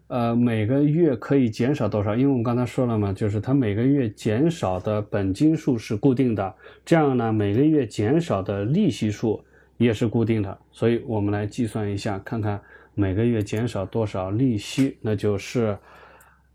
[0.08, 2.14] 呃，每个月可以减少多少？
[2.14, 9.42] 因为我们刚才说了嘛，就是它每个月减少的本金数是固定的，这样呢，每个月减少的利息数
[9.78, 10.58] 也是固定的。
[10.72, 12.60] 所以我们来计算一下，看看
[12.94, 15.74] 每个月减少多少利息，那就是，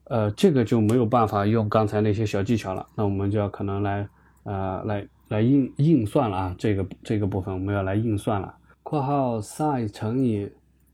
[0.05, 4.07] 呃，这个就没有办法用刚才那些小技巧了，那我们就要可能来，
[4.43, 8.55] 呃，来来硬硬算了啊，这个这个部分我们要来硬算了。
[8.83, 10.49] 括号 size 乘以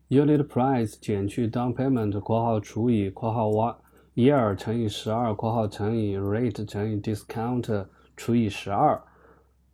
[0.09, 3.49] Unit price 减去 down payment（ 括号除以括号
[4.15, 7.85] year 乘以十二）括号乘以 rate 乘以 discount
[8.15, 9.01] 除以十二。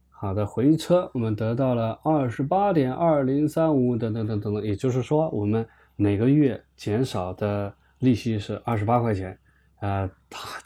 [0.10, 9.38] 好的，回车我们得到了二十八点二零三五等等等等等，也就是说我们每个月减少的利息是二十八块钱。
[9.80, 10.10] 呃，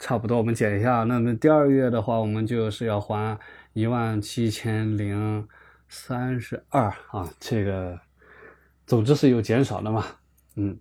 [0.00, 3.38] 差不多我们减一下，那么第二月的话，我们就是要还
[3.72, 5.46] 一万七千零
[5.88, 7.98] 三十二啊，这个。
[8.84, 10.04] 总之是有减少的嘛，
[10.56, 10.76] 嗯，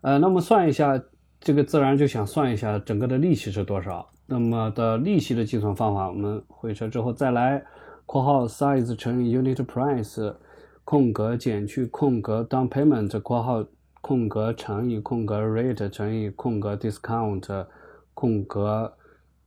[0.00, 1.00] 呃，那么算一下，
[1.40, 4.06] 这个自然就想算一下整个的利息是多少。
[4.26, 7.64] 那么的利息的计算方法，我们回车之后再来，
[8.04, 10.34] 括号 size 乘以 unit price，
[10.84, 13.64] 空格减去空格 down payment，括号
[14.06, 17.66] 空格乘以空格 rate 乘以空格 discount，
[18.14, 18.94] 空格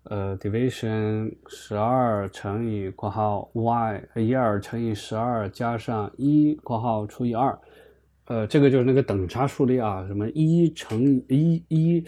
[0.03, 7.57] 呃 division 十二乘以括号 y 一二乘以十二加上一括号除以二。
[8.25, 12.03] 呃，这个就是那个等差数列啊，什么一乘一一，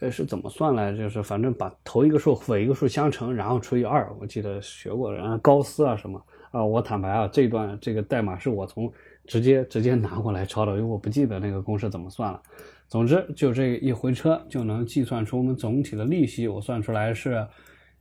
[0.00, 0.94] 呃，是怎么算来？
[0.94, 4.14] 就是反正把头一个数尾一个数相乘，然后除以二。
[4.20, 6.62] 我记得学过，然后高斯啊什么啊。
[6.62, 8.92] 我坦白啊，这段这个代码是我从
[9.26, 12.42] 直接直接拿过来抄的，因为我不记得那个公式怎么算了。
[12.88, 17.46] 总之，就这一回车就能计算出我们总体的利息，我算出来是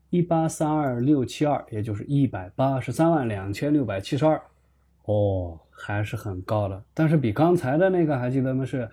[0.10, 4.42] 一八三二六七二，也就是一百八十三万两千六百七十二。
[5.06, 5.60] 哦。
[5.76, 8.64] 还是很高的，但是比刚才的那个还记得吗？
[8.64, 8.88] 是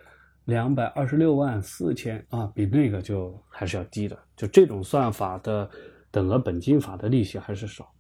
[0.47, 4.18] 两百二十六万四千啊，比那个就还是要低的。
[4.35, 5.70] 就这种算法的
[6.11, 7.93] 等额本金法的利息还是少，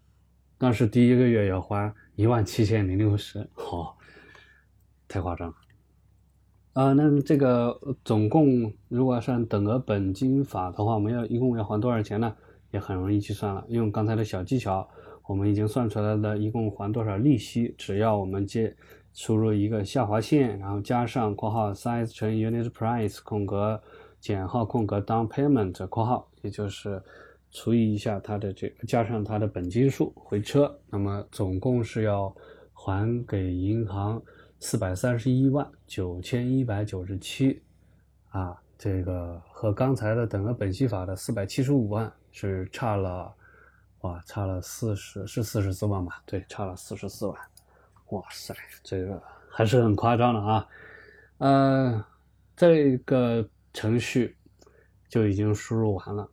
[0.56, 3.96] 但是第一个月要还一万七千零六十，好，
[5.10, 5.54] 太夸张了
[6.74, 6.92] 啊！
[6.92, 12.32] 那这个总共如果算等额本金法的话，我们要一共要还多少钱呢？
[12.70, 14.88] 也很容易计算了，用刚才的小技巧。
[15.26, 17.74] 我们已经算出来了，一共还多少利息？
[17.76, 18.76] 只要我们接
[19.12, 23.82] 输入一个下划线，然后加上括号 size 乘以 unit price 空格
[24.20, 27.02] 减号空格 down payment 括号，也就是
[27.50, 32.32] 除以一下它的这个加上它的本金数回车，那么总共是要
[32.72, 34.22] 还给银行
[34.60, 37.62] 四百三十一万九千一百九十七
[38.28, 43.34] 啊，这个和刚才的等额本息法的四百七十五万是差了。
[44.02, 46.22] 哇，差了四十是四十四万吧？
[46.26, 47.36] 对，差了四十四万。
[48.10, 50.68] 哇塞，这个还是很夸张的啊。
[51.38, 52.04] 呃，
[52.54, 54.36] 这个程序
[55.08, 56.28] 就已经输入完了。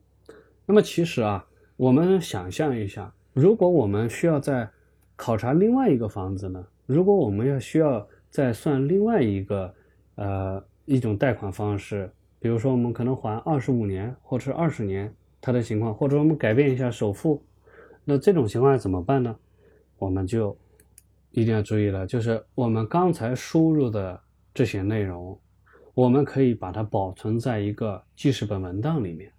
[0.65, 1.45] 那么其实啊，
[1.77, 4.69] 我们想象一下，如果我们需要再
[5.15, 6.65] 考察另外一个房子呢？
[6.85, 8.07] 如果我们要需要
[8.37, 9.73] 再算另外一个
[10.13, 12.07] 呃一种贷款方式，
[12.39, 15.11] 比如说我们可能还二十五年或者是二十年，
[15.41, 17.43] 它的情况，或者我们改变一下首付。
[18.05, 19.35] 那这种情况怎么办呢？
[19.97, 20.55] 我们就
[21.31, 24.21] 一定要注意了，就是我们刚才输入的
[24.53, 25.35] 这些内容，
[25.95, 29.31] 我们可以把它保存在一个记事本文档里面，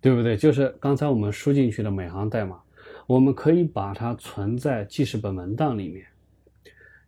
[0.00, 0.36] 对不对？
[0.36, 2.62] 就是刚才我们输进去的每行代码，
[3.08, 6.06] 我们可以把它存在记事本文档里面。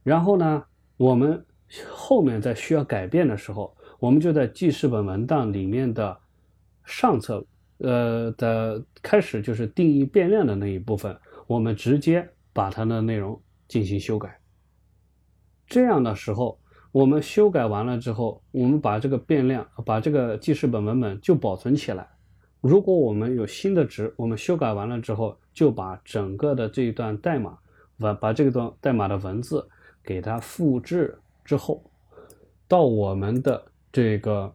[0.03, 0.65] 然后呢，
[0.97, 1.45] 我们
[1.91, 6.19] 后面在需要改变的时候，我们就在记事本文档里面的
[6.85, 7.45] 上侧。
[7.79, 11.15] 呃的开始就是定义变量的那一部分，
[11.49, 14.39] 我们直接把它的内容进行修改。
[15.67, 16.59] 这样的时候，
[16.93, 22.09] 我们修改完了之后，我们把这个变量，把这个记事本文本就保存起来。
[22.61, 27.59] 如果我们有新的值，我们修改完了之后，就把整个的这一段代码，
[27.99, 29.69] 把把这段代码的文字
[30.05, 31.83] 给它复制之后。
[32.67, 34.53] 到我们的这个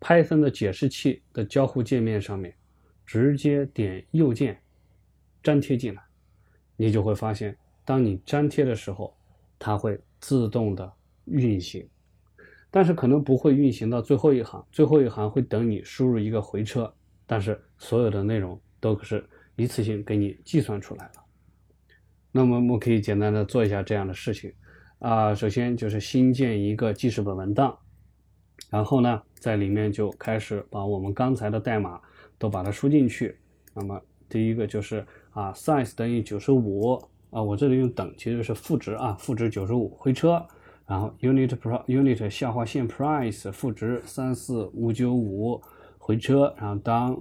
[0.00, 2.54] Python 的解释器的交互界面上面，
[3.06, 4.60] 直接点右键
[5.44, 6.02] 粘贴进来，
[6.76, 9.16] 你就会发现，当你粘贴的时候，
[9.58, 10.92] 它会自动的
[11.26, 11.88] 运行，
[12.70, 16.92] 但是可能不会运行到最后一行，最后一行会等你输入一个回车，
[17.26, 19.24] 但是所有的内容都是
[19.54, 21.23] 一次性给你计算出来了。
[22.36, 24.52] 那么我们可以简单的做一下这样的事情，
[24.98, 27.78] 啊，首先就是新建一个记事本文档，
[28.70, 32.00] 然后呢，在里面就开始把我们刚才的代码
[32.36, 33.38] 都把它输进去。
[33.72, 40.44] 那么第一个就是啊，size 等于九十五啊，我这里用等其实是赋值啊，赋值九十五回车，
[40.88, 45.62] 然后 unit pro unit 下划线 price 赋值三四五九五
[45.98, 47.16] 回车，然后当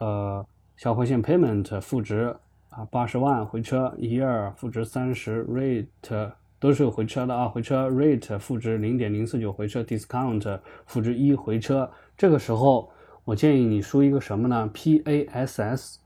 [0.00, 0.46] 呃
[0.76, 2.36] 下划线 payment 赋值。
[2.72, 11.90] 啊，八十万回车一二赋值三十，rate 都是有回车的啊，回车 rate 赋值零点零四九回车，discount 赋值一回车。
[12.16, 12.90] 这个时候
[13.24, 15.98] 我建议你输一个什么呢？pass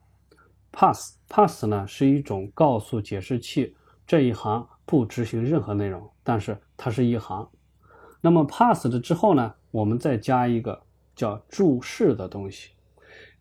[0.73, 7.49] pass pass 呢是一种告诉解释器这一行不执行任何内容，但是它是一行。
[8.21, 10.83] 那么 pass 的之后呢，我们再加一个
[11.15, 12.71] 叫注释的东西。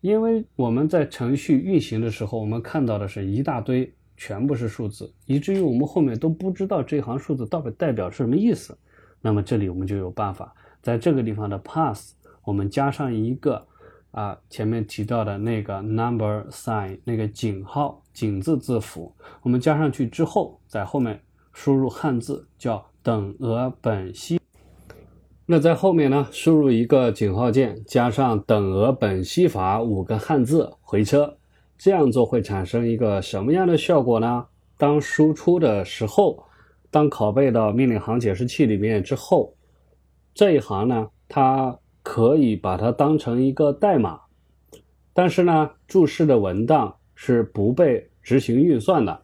[0.00, 8.76] 因为我们在程序运行的时候，我们看到的是一大堆全部是数字，以至于我们后面都不知道这行数字到底代表是什么意思。
[9.20, 13.66] 那么这里我们就有办法，在这个地方的 pass，我们加上一个
[14.12, 21.20] 啊前面提到的那个 number sign 那个井号井字字符，我们加上去之后，在后面
[21.52, 24.38] 输入汉字叫等额本息。
[25.48, 26.26] 那在后面呢？
[26.32, 31.36] 输入一个井号键，加上等额本息法五个汉字回车，
[31.78, 34.44] 这样做会产生一个什么样的效果呢？
[34.76, 36.42] 当输出的时候，
[36.90, 39.54] 当拷贝到命令行解释器里面之后，
[40.34, 44.18] 这一行呢，它可以把它当成一个代码，
[45.14, 49.22] 但是呢，注释的文档是不被执行运算的，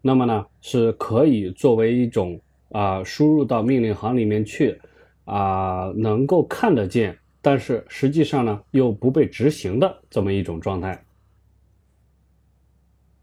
[0.00, 2.40] 那么呢，是可以作为一种
[2.72, 4.76] 啊输入到命令行里面去。
[5.24, 11.04] 啊，能够看得见，但是实际上呢，又不被执行的这么一种状态。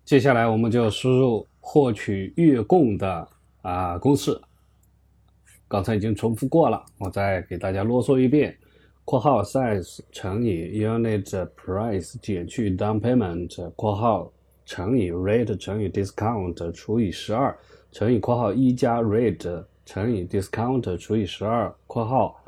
[0.06, 3.28] 接下来我们就输入获取月供的
[3.62, 4.40] 啊公式，
[5.68, 8.58] 刚才已经重复过了，我再给大家啰嗦一遍：
[9.06, 14.32] 括号 size 乘以 unit price 减去 down payment，括号
[14.66, 17.56] 乘以 rate 乘以 discount 除以十二
[17.92, 19.64] 乘以括号一加 rate。
[19.92, 22.40] 乘以 discount 除以十二（括号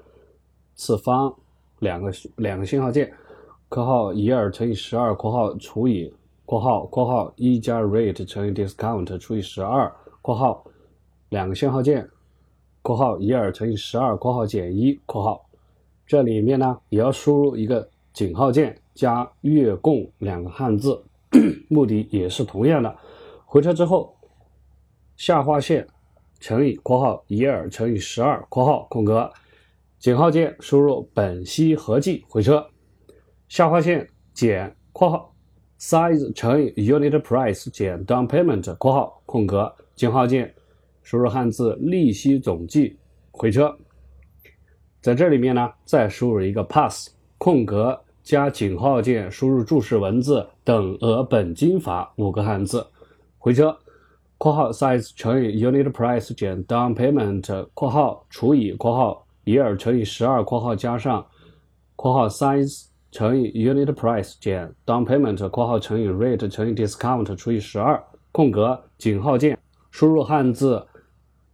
[0.75, 1.35] 次方）
[1.81, 3.11] 两个两个信号键
[3.67, 6.13] （括号一二乘以十二）（括号除以
[6.45, 10.63] 括号括号一加 rate 乘以 discount 除以十二）（括号
[11.29, 12.07] 两个信号键
[12.83, 15.43] ）（括号一二乘以十二）（括号减一）（括号）
[16.05, 21.03] 这里面呢也要输入一个井号键加月供两个汉字，
[21.69, 22.95] 目的也是同样的。
[23.47, 24.15] 回车之后，
[25.17, 25.87] 下划线。
[26.41, 29.31] 乘以括号一二乘以十二括号空格
[29.99, 32.67] 井号键输入本息合计回车
[33.47, 35.33] 下划线减括号
[35.79, 40.53] size 乘以 unit price 减 down payment 括号空格井号键
[41.03, 42.97] 输入汉字利息总计
[43.31, 43.75] 回车，
[45.01, 52.85] 在这里面呢再输入一个 pass 空格加井号键输入注释文字等额本金法五个汉字
[53.37, 53.77] 回车。
[54.41, 61.23] 括号 size 乘以 unit price 减 down payment 括号除以括号一二乘以十二括号加上
[61.95, 69.55] 括号 size 乘以 unit price 减 down payment 括号乘以 rate 乘以 discount 除以十二空格井号键
[69.91, 70.87] 输入汉字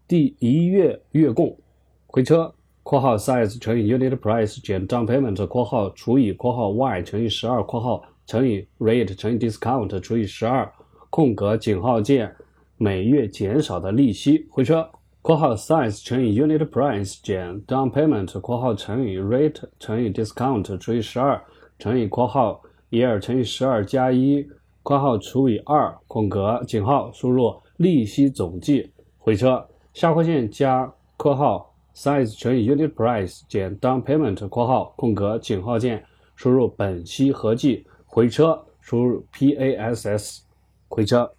[0.07, 1.59] 第一月月供
[2.05, 10.71] 回车括号 size 乘以 unit price 减 down payment 括号除以括号 y 乘以十二括号乘以 rate 乘以 discount 除以十二
[11.09, 12.33] 空格井号键
[12.79, 14.45] 每月减少的利息。
[14.51, 14.87] 回车
[15.23, 21.41] （括号 size 乘以 unit price 减 down payment 括号乘以 rate 乘以 discount 除以十二
[21.79, 22.61] 乘以括号
[22.91, 24.47] year 乘以十二加一
[24.83, 28.91] 括号除以二空格井号输入利息总计。
[29.17, 36.03] 回车下划线加括号 size 乘以 unit price 减 down payment 括号空格井号键
[36.35, 40.43] 输入本息合计回车输入 pass
[40.87, 41.36] 回车。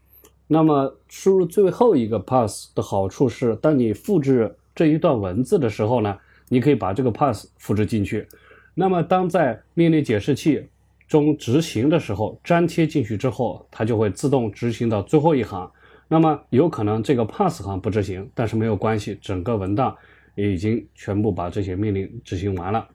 [0.51, 6.19] 那么输入最后一个 pass 的好处是，当你复制这一段文字的时候呢，
[6.49, 8.27] 你可以把这个 pass 复制进去。
[8.75, 10.67] 那么当在命令解释器
[11.07, 15.71] 中执行的时候，粘贴进去之后，它就会自动执行到最后一行。
[16.09, 19.95] 那么有可能这个 pass 行不执行，但是没有关系，整个文档
[20.35, 22.89] 也已经全部把这些命令执行完了。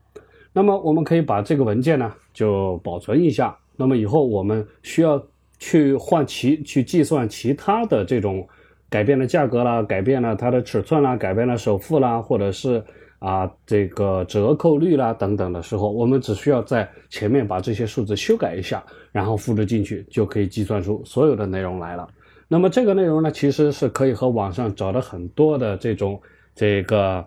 [0.52, 3.56] 那么我们可以把这个文件呢就保存一下。
[3.76, 5.24] 那么以后我们需要
[5.60, 8.48] 去换其去计算其他的这种
[8.90, 12.84] 改变的价格啦，改变了它的尺寸啦，改变了首付啦，或者是
[13.20, 22.08] 啊这个折扣率啦等等的时候，我们只需要在前面把这些数字修改一下，然后复制进去，就可以计算出所有的内容来了。
[22.48, 26.22] 那么这个内容呢，其实是可以和网上找的很多的这种
[26.54, 27.26] 这个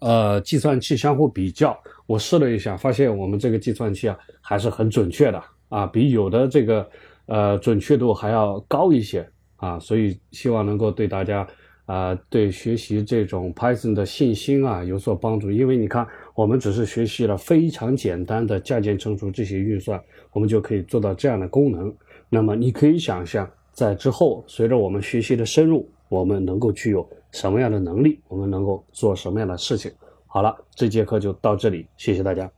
[0.00, 1.78] 呃计算器相互比较。
[2.06, 6.90] 我试了一下，发现我们这个计算器啊还是很准确的啊，比有的这个
[7.26, 11.46] 呃准确度还要高一些啊，所以希望能够对大家
[11.86, 15.50] 啊对学习这种 Python 的信心啊有所帮助。
[15.50, 20.02] 因为你看，我们只是学习了非常简单的加减乘除这些运算，
[20.32, 21.94] 我们就可以做到这样的功能。
[22.28, 29.90] 那么你可以想象，在之后随着我们学习的深入，我们能够具有什么样的能力，我们能够做什么样的事情。
[30.26, 32.50] 好了，这节课就到这里，谢谢大家。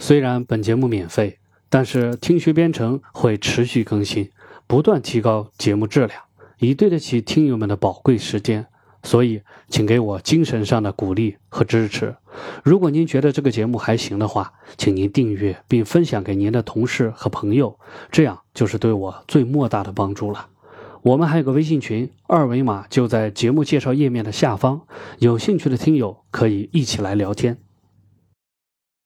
[0.00, 1.37] 虽然本节目免费，
[1.68, 4.30] 但是听学编程会持续更新，
[4.66, 6.20] 不断提高节目质量，
[6.58, 8.66] 以对得起听友们的宝贵时间。
[9.04, 12.16] 所以，请给我精神上的鼓励和支持。
[12.64, 17.78] 如果您觉得这个节目还行的话，请您订阅并分享给您的同事和朋友，
[18.10, 20.48] 这样就是对我最莫大的帮助了。
[21.02, 24.82] 我们还有个微信群，二维码就在节目介绍页面的下方，
[25.20, 27.67] 有兴趣的听友可以一起来聊天。